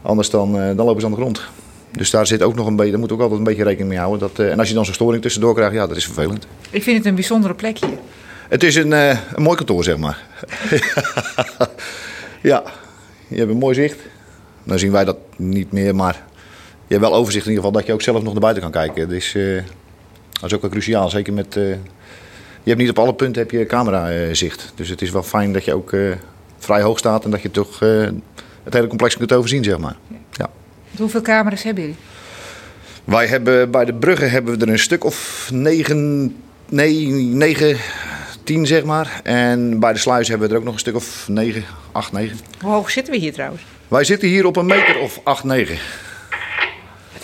[0.02, 1.40] Anders dan, dan lopen ze aan de grond.
[1.90, 3.98] Dus daar zit ook nog een beetje, daar moet ook altijd een beetje rekening mee
[3.98, 4.18] houden.
[4.20, 6.46] Dat, en als je dan zo'n storing tussendoor krijgt, ja, dat is vervelend.
[6.70, 7.98] Ik vind het een bijzondere plek hier.
[8.48, 10.26] Het is een, een mooi kantoor, zeg maar.
[12.42, 12.62] ja,
[13.28, 13.98] je hebt een mooi zicht.
[14.64, 16.24] Dan zien wij dat niet meer, maar
[16.86, 18.72] je hebt wel overzicht in ieder geval dat je ook zelf nog naar buiten kan
[18.72, 19.08] kijken.
[19.08, 19.62] Dus eh,
[20.32, 21.56] dat is ook wel cruciaal, zeker met...
[21.56, 21.62] eh,
[22.62, 24.72] je hebt niet op alle punten heb je camera-zicht.
[24.74, 26.00] Dus het is wel fijn dat je ook eh,
[26.58, 28.08] vrij hoog staat en dat je toch eh,
[28.64, 29.96] het hele complex kunt overzien, zeg maar.
[30.30, 30.50] Ja.
[30.96, 31.98] Hoeveel camera's hebben jullie?
[33.04, 36.34] Wij hebben bij de bruggen hebben we er een stuk of negen,
[36.68, 37.76] nee, negen,
[38.44, 39.20] tien zeg maar.
[39.22, 42.38] En bij de sluizen hebben we er ook nog een stuk of negen, acht, negen.
[42.60, 43.62] Hoe hoog zitten we hier trouwens?
[43.88, 45.78] Wij zitten hier op een meter of acht, negen.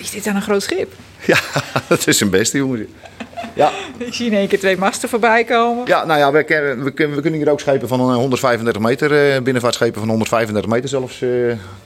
[0.02, 0.92] Is dit dan een groot schip?
[1.26, 1.38] Ja,
[1.88, 2.80] dat is een beste jongens.
[3.54, 3.70] Ja.
[3.98, 5.86] Ik zie in één keer twee masten voorbij komen.
[5.86, 6.38] Ja, nou ja, we,
[6.82, 10.70] we, kunnen- we kunnen hier ook schepen van eh, 135 meter, eh, binnenvaartschepen van 135
[10.70, 11.28] meter zelfs, eh,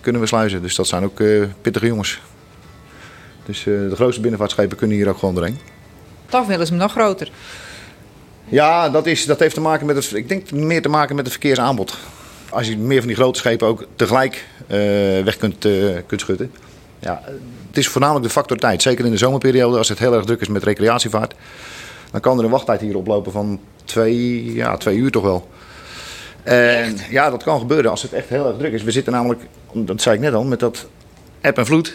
[0.00, 0.62] kunnen we sluizen.
[0.62, 2.20] Dus dat zijn ook eh, pittige jongens.
[3.46, 5.58] Dus eh, de grootste binnenvaartschepen kunnen hier ook gewoon doorheen.
[6.26, 7.30] Toch willen ze hem nog groter.
[8.44, 11.24] Ja, dat, is, dat heeft te maken met het, ik denk meer te maken met
[11.24, 11.96] het verkeersaanbod.
[12.48, 14.76] Als je meer van die grote schepen ook tegelijk eh,
[15.24, 15.72] weg kunt, eh,
[16.06, 16.52] kunt schutten.
[17.06, 17.20] Ja,
[17.68, 18.82] het is voornamelijk de factor tijd.
[18.82, 21.34] Zeker in de zomerperiode, als het heel erg druk is met recreatievaart.
[22.10, 25.48] Dan kan er een wachttijd hier oplopen van twee, ja, twee uur toch wel.
[26.42, 28.82] En ja, dat kan gebeuren als het echt heel erg druk is.
[28.82, 29.40] We zitten namelijk,
[29.72, 30.86] dat zei ik net al, met dat
[31.40, 31.94] eb en vloed.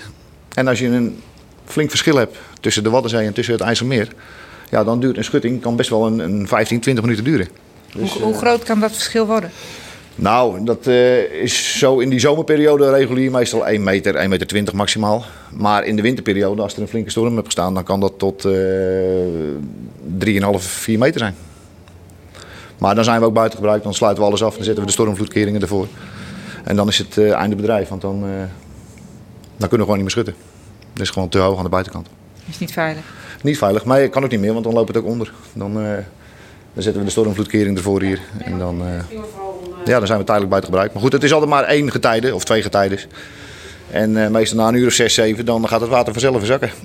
[0.53, 1.21] En als je een
[1.65, 4.07] flink verschil hebt tussen de Waddenzee en tussen het IJsselmeer.
[4.69, 7.47] Ja, dan duurt een schutting kan best wel een, een 15, 20 minuten duren.
[7.93, 9.51] Dus, hoe, hoe groot kan dat verschil worden?
[10.15, 14.73] Nou, dat eh, is zo in die zomerperiode regulier meestal 1 meter, 1 meter 20
[14.73, 15.25] maximaal.
[15.49, 18.45] Maar in de winterperiode, als er een flinke storm hebt gestaan, dan kan dat tot
[18.45, 18.51] eh
[20.17, 21.35] 3,5, 4 meter zijn.
[22.77, 24.89] Maar dan zijn we ook buiten gebruik, dan sluiten we alles af, dan zetten we
[24.89, 25.87] de stormvloedkeringen ervoor.
[26.63, 28.29] En dan is het eh, einde bedrijf, want dan, eh,
[29.57, 30.35] dan kunnen we gewoon niet meer schutten.
[30.93, 32.07] Dat is gewoon te hoog aan de buitenkant.
[32.49, 33.03] Is niet veilig.
[33.43, 35.33] Niet veilig, maar kan ook niet meer, want dan loopt het ook onder.
[35.53, 38.21] Dan, dan zetten we de stormvloedkering ervoor hier.
[38.37, 38.83] En dan,
[39.85, 40.93] ja, dan zijn we tijdelijk buiten gebruik.
[40.93, 42.99] Maar goed, het is altijd maar één getijde of twee getijden.
[43.91, 46.71] En eh, meestal na een uur of 6, 7, dan gaat het water vanzelf verzakken.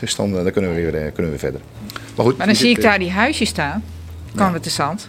[0.00, 1.60] Dus dan, eh, dan kunnen, we weer, eh, kunnen we weer verder.
[2.16, 3.84] Maar goed, Maar dan zie ik daar die huisjes staan.
[4.34, 5.08] Kan met de zand.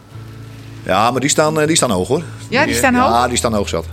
[0.86, 2.24] Ja, maar die staan, die staan hoog hoor.
[2.49, 3.09] Ja, die staan hoog?
[3.09, 3.86] Ja, die staan hoog zat.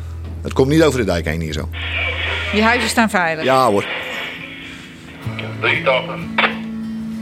[0.43, 1.69] Het komt niet over de dijk heen hier zo.
[2.53, 3.45] Die huisjes staan veilig.
[3.45, 3.87] Ja hoor.
[5.61, 6.15] 83.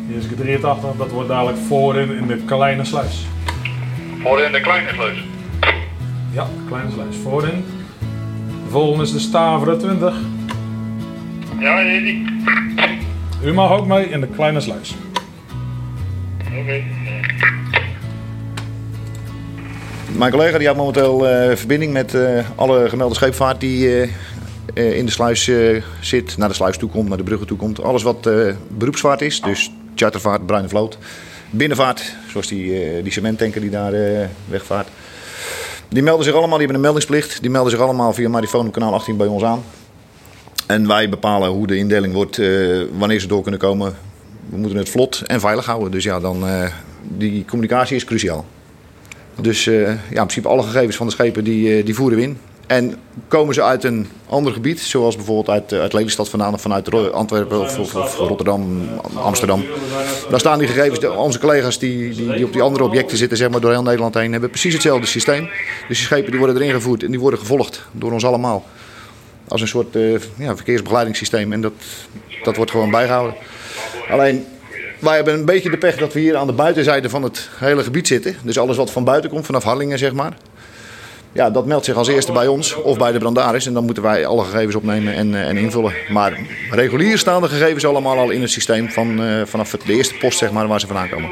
[0.08, 3.26] Hier is ik 83, dat wordt dadelijk voorin in de kleine sluis.
[4.22, 5.24] Voorin de kleine sluis.
[6.30, 7.16] Ja, de kleine sluis.
[7.22, 7.64] Voorin.
[8.64, 10.14] De volgende is de Staveren 20.
[11.58, 12.24] Ja, die.
[13.44, 14.94] U mag ook mee in de kleine sluis.
[16.60, 16.82] Oké.
[20.16, 24.08] Mijn collega die had momenteel eh, verbinding met eh, alle gemelde scheepvaart die eh,
[24.74, 27.56] eh, in de sluis eh, zit, naar de sluis toe komt, naar de bruggen toe
[27.56, 27.82] komt.
[27.82, 30.98] Alles wat eh, beroepsvaart is, dus chartervaart, bruine vloot.
[31.50, 34.88] Binnenvaart, zoals die, eh, die cementtanker die daar eh, wegvaart.
[35.88, 37.40] Die melden zich allemaal, die hebben een meldingsplicht.
[37.40, 39.62] Die melden zich allemaal via Marifoon op kanaal 18 bij ons aan.
[40.66, 42.48] En wij bepalen hoe de indeling wordt, eh,
[42.98, 43.96] wanneer ze door kunnen komen.
[44.50, 45.90] We moeten het vlot en veilig houden.
[45.90, 46.70] Dus ja, dan, eh,
[47.02, 48.44] die communicatie is cruciaal.
[49.40, 52.38] Dus eh, ja, in principe alle gegevens van de schepen die, die voeren we in.
[52.66, 52.98] En
[53.28, 57.12] komen ze uit een ander gebied, zoals bijvoorbeeld uit, eh, uit Lelystad vandaan of vanuit
[57.12, 59.64] Antwerpen of, of, Rotterdam, Amsterdam.
[60.30, 63.50] Dan staan die gegevens, onze collega's die, die, die op die andere objecten zitten, zeg
[63.50, 65.48] maar door heel Nederland heen, hebben precies hetzelfde systeem.
[65.88, 68.64] Dus die schepen die worden erin gevoerd en die worden gevolgd door ons allemaal.
[69.48, 71.72] Als een soort eh, ja, verkeersbegeleidingssysteem en dat,
[72.42, 73.36] dat wordt gewoon bijgehouden.
[74.10, 74.44] Alleen
[74.98, 77.82] wij hebben een beetje de pech dat we hier aan de buitenzijde van het hele
[77.82, 78.36] gebied zitten.
[78.42, 80.36] Dus alles wat van buiten komt, vanaf Harlingen zeg maar.
[81.36, 83.66] Ja, dat meldt zich als eerste bij ons of bij de brandaris.
[83.66, 85.94] En dan moeten wij alle gegevens opnemen en, eh, en invullen.
[86.08, 86.38] Maar
[86.70, 90.38] regulier staan de gegevens allemaal al in het systeem van, eh, vanaf de eerste post
[90.38, 91.30] zeg maar, waar ze vandaan komen.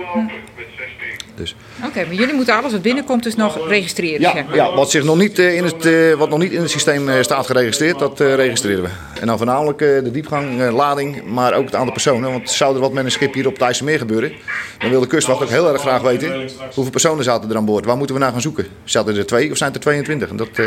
[1.37, 1.57] Dus.
[1.87, 4.20] Oké, maar jullie moeten alles wat binnenkomt dus nog registreren.
[4.20, 4.55] Ja, zeg maar.
[4.55, 7.09] ja wat, zich nog niet, eh, in het, eh, wat nog niet in het systeem
[7.09, 8.89] eh, staat geregistreerd, dat registreren we.
[9.20, 12.30] En dan voornamelijk de diepgang, lading, maar ook het aantal personen.
[12.30, 14.32] Want zou er wat met een schip hier op het IJsselmeer gebeuren,
[14.78, 17.85] dan wil de kustwacht ook heel erg graag weten hoeveel personen zaten er aan boord.
[17.85, 18.66] Waar moeten we naar gaan zoeken?
[18.85, 20.28] Zaten er twee of zijn er 22?
[20.28, 20.66] En dat, eh,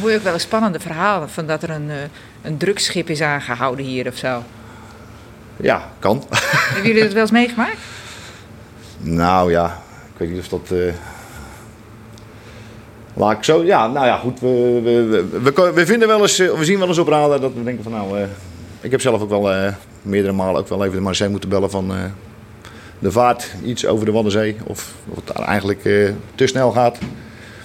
[0.00, 1.90] Hoor je ook wel eens spannende verhalen van dat er een,
[2.42, 4.42] een drugsschip is aangehouden hier of zo.
[5.56, 6.24] ja, kan.
[6.30, 7.76] Hebben jullie dat wel eens meegemaakt?
[8.98, 9.82] Nou ja,
[10.28, 10.78] weet niet of dat.
[13.14, 13.64] Laat ik zo.
[13.64, 14.40] Ja, nou ja, goed.
[14.40, 16.38] We, we, we, we, vinden wel eens.
[16.38, 18.18] eh, We zien wel eens op radar dat we denken van nou.
[18.18, 18.26] eh,
[18.80, 19.72] ik heb zelf ook wel
[20.02, 21.92] meerdere malen ook wel even de Marseille moeten bellen van.
[22.98, 24.56] de vaart iets over de Waddenzee.
[24.66, 25.82] Of, het eigenlijk
[26.34, 26.98] te snel gaat.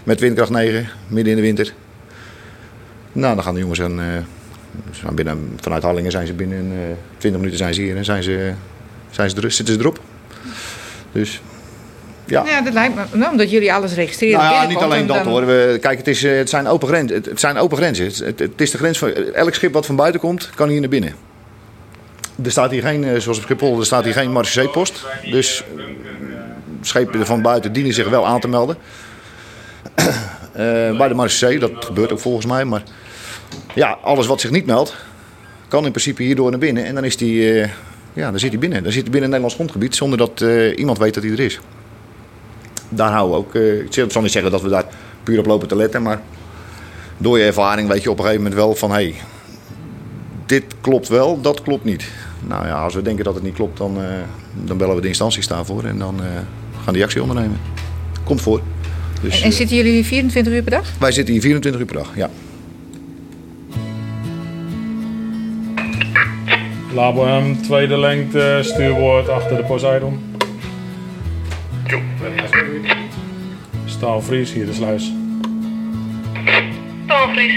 [0.03, 1.73] Met windkracht 9, midden in de winter.
[3.11, 3.79] Nou, dan gaan de jongens
[4.91, 8.05] ze gaan binnen, vanuit Hallingen zijn ze binnen eh 20 minuten zijn ze hier en
[8.05, 8.53] zijn ze,
[9.09, 9.99] zijn ze er, zitten ze erop.
[11.11, 11.41] Dus
[12.29, 12.45] ja.
[12.45, 13.01] Ja, dat lijkt me.
[13.11, 14.39] Nou, omdat jullie alles registreren.
[14.39, 15.45] Nou ja, niet alleen en dat dan- hoor.
[15.45, 17.15] We, kijk, het, is, eh, het, zijn open grenzen.
[17.15, 18.05] Het, het zijn open grenzen.
[18.25, 19.13] Het, is de grens van.
[19.13, 21.13] Elk schip wat van buiten komt, kan hier naar binnen.
[22.43, 25.05] Er staat hier geen, eh, zoals op Schiphol, er staat hier geen marechaussee-post.
[25.31, 25.83] Dus eh,
[26.81, 28.77] schepen van buiten dienen zich wel aan te melden.
[30.97, 32.65] Bij de marechaussee, dat gebeurt ook volgens mij.
[32.65, 32.83] Maar
[33.75, 34.95] ja, alles wat zich niet meldt,
[35.67, 36.85] kan in principe hierdoor naar binnen.
[36.85, 37.65] En dan, is die,
[38.13, 38.83] ja, dan zit hij binnen.
[38.83, 40.41] Dan zit hij binnen het Nederlands grondgebied zonder dat
[40.75, 41.59] iemand weet dat hij er is
[42.89, 43.55] daar houden we ook.
[43.55, 44.85] eh, ik zal niet zeggen dat we daar
[45.23, 46.21] puur op lopen te letten, maar
[47.17, 49.15] door je ervaring weet je op een gegeven moment wel van hé, hey,
[50.45, 52.07] dit klopt wel, dat klopt niet.
[52.47, 54.03] Nou ja, als we denken dat het niet klopt, dan, eh,
[54.63, 56.25] dan bellen we de instanties daarvoor en dan eh,
[56.83, 57.57] gaan die actie ondernemen.
[58.23, 58.61] Komt voor.
[59.21, 60.87] Dus, En, en zitten jullie hier 24 uur per dag?
[60.99, 62.29] wij zitten hier 24 uur per dag, ja.
[66.93, 70.19] Labo M, tweede lengte, stuurboord achter de Poseidon.
[73.85, 75.11] Staalvries, hier de sluis.
[77.05, 77.53] Staalvries.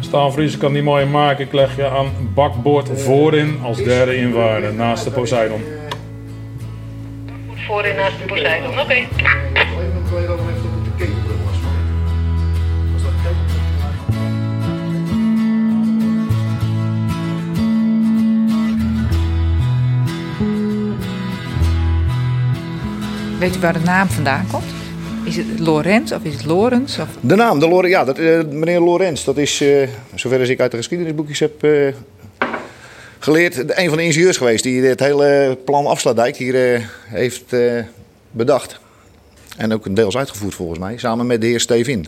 [0.00, 1.44] Staalvries kan die mooi maken.
[1.44, 5.62] Ik leg je aan bakboord voorin als derde inwaarde naast de Poseidon.
[7.66, 8.80] Voorin naast de Poseidon.
[8.80, 9.06] Oké.
[23.38, 24.64] Weet u waar de naam vandaan komt?
[25.24, 26.98] Is het Lorenz of is het Lorens?
[26.98, 27.08] Of...
[27.20, 30.60] De naam, de Lore, ja, dat, eh, meneer Lorenz, dat is, eh, zover als ik
[30.60, 31.94] uit de geschiedenisboekjes heb eh,
[33.18, 37.54] geleerd, een van de ingenieurs geweest die het hele plan Afsluitdijk hier heeft
[38.30, 38.80] bedacht.
[39.56, 42.06] En ook deels uitgevoerd volgens mij, samen met de heer Stevin.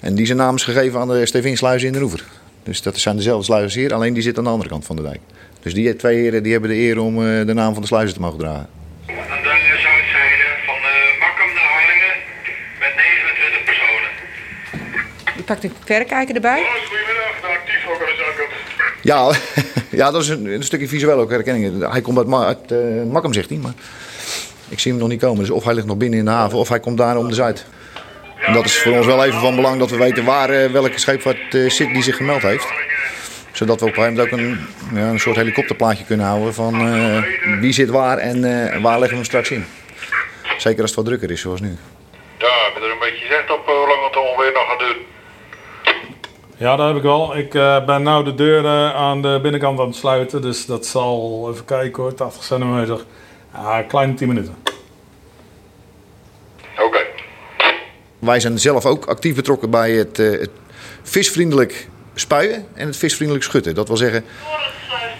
[0.00, 2.24] En die zijn naam is gegeven aan de Stevinsluizen in de Oever.
[2.62, 5.02] Dus dat zijn dezelfde sluizen hier, alleen die zitten aan de andere kant van de
[5.02, 5.20] dijk.
[5.62, 8.20] Dus die twee heren die hebben de eer om de naam van de sluizen te
[8.20, 8.68] mogen dragen.
[9.08, 12.14] Aan de zuidzijde van uh, Makkum naar Harlingen
[12.82, 14.10] met 29 personen.
[15.37, 16.66] U pakt een verrekijker erbij.
[17.84, 18.36] Goedemiddag.
[19.02, 19.32] Ja,
[20.00, 21.90] ja, dat is een, een stukje visueel ook herkenning.
[21.92, 22.78] Hij komt uit, Ma- uit eh,
[23.10, 23.58] Makkum, zegt hij.
[23.58, 23.72] Maar
[24.68, 25.38] ik zie hem nog niet komen.
[25.38, 27.34] Dus of hij ligt nog binnen in de haven of hij komt daar om de
[27.34, 27.64] Zuid.
[28.46, 30.98] En dat is voor ons wel even van belang dat we weten waar eh, welke
[30.98, 32.66] scheepvaart eh, zit die zich gemeld heeft.
[33.52, 34.66] Zodat we op een gegeven moment ook een,
[35.00, 37.22] ja, een soort helikopterplaatje kunnen houden van eh,
[37.60, 39.64] wie zit waar en eh, waar leggen we hem straks in.
[40.58, 41.76] Zeker als het wat drukker is zoals nu.
[42.38, 44.96] Ja, heb je er een beetje zicht op hoe lang het ongeveer nog gaat duren?
[46.58, 47.36] Ja, dat heb ik wel.
[47.36, 50.42] Ik eh, ben nu de deur eh, aan de binnenkant aan het sluiten.
[50.42, 53.00] Dus dat zal, even kijken hoor, 80 centimeter.
[53.54, 54.54] Ja, een kleine 10 minuten.
[58.18, 60.50] Wij zijn zelf ook actief betrokken bij het, eh, het
[61.02, 63.74] visvriendelijk spuien en het visvriendelijk schutten.
[63.74, 64.24] Dat wil zeggen,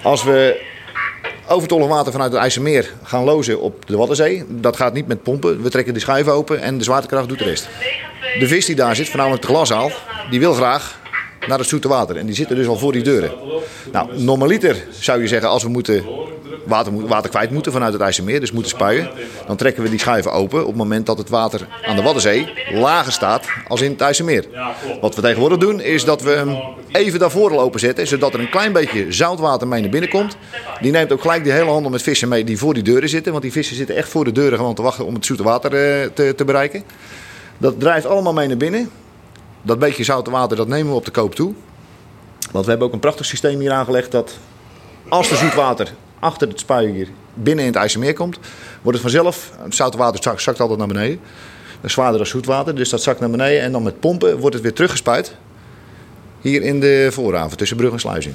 [0.02, 0.66] als we
[1.48, 5.62] overtollig water vanuit het IJsselmeer gaan lozen op de Waddenzee, dat gaat niet met pompen.
[5.62, 7.68] We trekken de schuiven open en de zwaartekracht doet de rest.
[8.38, 9.90] De vis die daar zit, voornamelijk de glasaal,
[10.30, 10.97] die wil graag
[11.46, 12.16] naar het zoete water.
[12.16, 13.30] En die zitten dus al voor die deuren.
[13.92, 16.04] Nou, normaliter zou je zeggen, als we moeten
[16.68, 19.10] water, water kwijt moeten vanuit het IJsselmeer, dus moeten spuien,
[19.46, 22.52] dan trekken we die schuiven open op het moment dat het water aan de Waddenzee
[22.72, 24.44] lager staat als in het IJsselmeer.
[25.00, 26.56] Wat we tegenwoordig doen, is dat we hem
[26.92, 30.36] even daarvoor al openzetten, zodat er een klein beetje zoutwater mee naar binnen komt.
[30.80, 33.30] Die neemt ook gelijk die hele handel met vissen mee die voor die deuren zitten,
[33.30, 35.74] want die vissen zitten echt voor de deuren gewoon te wachten om het zoete water
[35.74, 36.82] eh, te, te bereiken.
[37.58, 38.90] Dat drijft allemaal mee naar binnen.
[39.68, 41.54] Dat beetje zoute water dat nemen we op de koop toe.
[42.52, 44.38] Want we hebben ook een prachtig systeem hier aangelegd dat
[45.08, 48.38] als er zoetwater achter het spuien hier binnen in het IJsselmeer komt,
[48.82, 51.20] wordt het vanzelf, het zoute water zakt, altijd naar beneden.
[51.84, 54.74] Zwaarder dan zoetwater, dus dat zakt naar beneden en dan met pompen wordt het weer
[54.74, 55.34] teruggespuit.
[56.40, 58.28] Hier in de voorhaven tussen brug en sluis.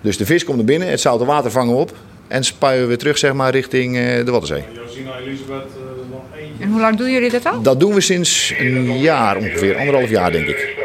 [0.00, 1.92] Dus de vis komt naar binnen, het zoute water vangen we op
[2.28, 4.64] en spuien we weer terug zeg maar, richting eh, de Waddenzee.
[6.60, 7.62] En hoe lang doen jullie dat al?
[7.62, 10.76] Dat doen we sinds een jaar ongeveer, anderhalf jaar denk ik.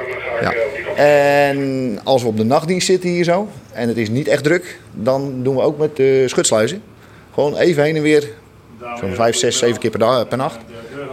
[0.41, 0.53] Ja.
[0.95, 4.79] En als we op de nachtdienst zitten hier zo en het is niet echt druk,
[4.91, 6.81] dan doen we ook met de schutsluizen.
[7.33, 8.29] Gewoon even heen en weer,
[8.99, 10.57] zo'n vijf, zes, zeven keer per, dag, per nacht.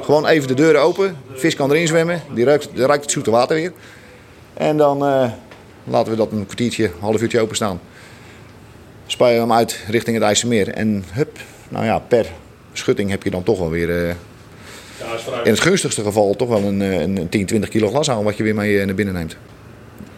[0.02, 3.30] Gewoon even de deuren open, vis kan erin zwemmen, die ruikt, die ruikt het zoete
[3.30, 3.72] water weer.
[4.54, 5.30] En dan eh,
[5.84, 7.80] laten we dat een kwartiertje, half uurtje openstaan.
[9.10, 11.38] Spuien we hem uit richting het IJsselmeer en hup,
[11.68, 12.26] nou ja, per
[12.72, 13.90] schutting heb je dan toch wel weer...
[14.08, 14.14] eh,
[15.44, 18.36] in het gunstigste geval toch wel een, eh, een 10, 20 kilo glas aan wat
[18.36, 19.36] je weer mee eh, naar binnen neemt.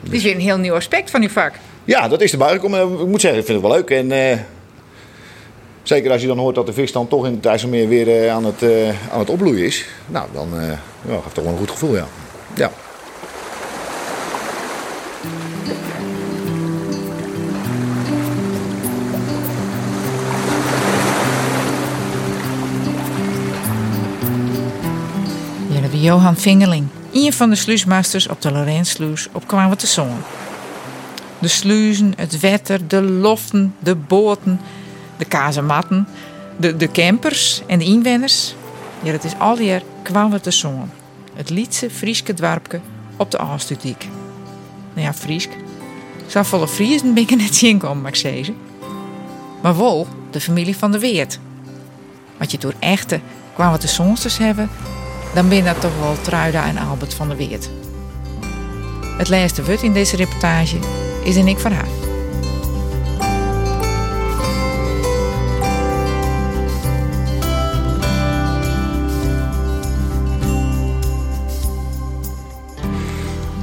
[0.01, 1.53] Dit is weer een heel nieuw aspect van uw vak.
[1.84, 2.80] Ja, dat is erbij gekomen.
[2.80, 3.90] Eh, Ik moet zeggen, ik vind het wel leuk.
[3.90, 4.38] En eh,
[5.82, 8.45] zeker als je dan hoort dat de vis dan toch in het IJsselmeer weer aan,
[8.45, 9.84] het, eh, aan het opbloeien is.
[10.07, 10.68] Nou, dan eh
[11.09, 12.07] ja, geeft toch wel een goed gevoel, ja.
[12.55, 12.70] Ja.
[26.03, 30.22] Johan Vingerling, een van de sluismasters op de Lorentsluis op kwamen te zongen.
[31.38, 34.61] De sluizen, het wetter, de loften, de boten,
[35.16, 36.09] de kazematten,
[36.57, 38.55] de, de campers en de inwoners.
[39.03, 40.90] Ja, het is al jaar kwamen te zongen.
[41.34, 42.80] Het liedse Frieske dwarpke
[43.16, 44.09] op de Aanstudiek.
[44.94, 45.50] Nou ja, Friesk.
[46.26, 48.53] Zou volle Friesen ben ik er net zien komen, mag ik.
[49.61, 51.38] Maar wel de familie van de Weert.
[52.36, 53.20] Want je door echte
[53.55, 54.70] kwamen te zongsters hebben,
[55.35, 57.70] dan ben dat toch wel Truida en Albert van der Weert.
[59.18, 60.76] Het laatste woord in deze reportage
[61.24, 61.89] is in ik van haar.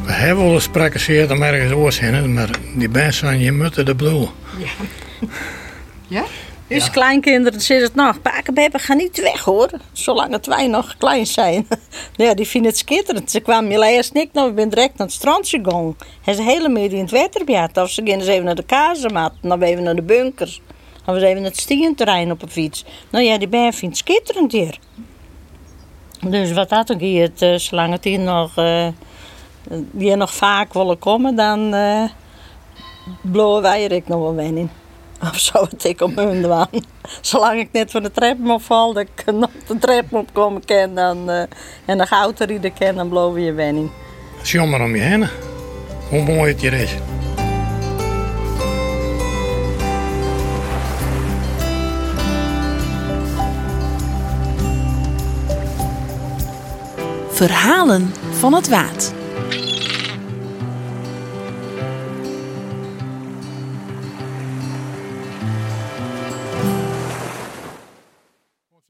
[0.06, 3.96] We hebben wel eens spreken om ergens oorzinnen, maar die mensen zijn je mutten de
[3.96, 4.30] bloel.
[6.08, 6.24] Ja?
[6.70, 9.70] Dus kleinkinderen zeggen het nog, pakenbeppen, ga niet weg hoor.
[9.92, 11.68] Zolang het wij nog klein zijn.
[12.16, 13.32] ja, die vinden het schitterend.
[13.32, 15.96] Ze kwamen je eerst niet, nou, ik ben direct naar het strandje gegaan.
[16.22, 17.78] Hij is hele midden in het water gehad.
[17.78, 20.62] Of ze gingen eens even naar de kazemat, dan even naar de bunkers.
[21.06, 22.86] Dan was even naar het stienterrein op een fiets.
[23.10, 24.80] Nou ja, die ben vindt het schitterend hier.
[26.20, 28.56] Dus wat dat ook hier, zolang het hier nog,
[29.98, 31.76] hier nog vaak willen komen, dan
[33.22, 34.70] blowen wij er ook nog wel in.
[35.32, 36.86] Of zou het ik op hun doen?
[37.22, 40.66] Zolang ik net van de trap mag val, dat ik nog de trap op komen
[40.66, 41.44] kan dan, eh,
[41.86, 43.92] en de auto rijden kan, dan blowen je wijn in.
[44.38, 45.28] Het is jammer om je heen.
[46.10, 46.92] Hoe mooi het hier is.
[57.30, 59.19] Verhalen van het Waad.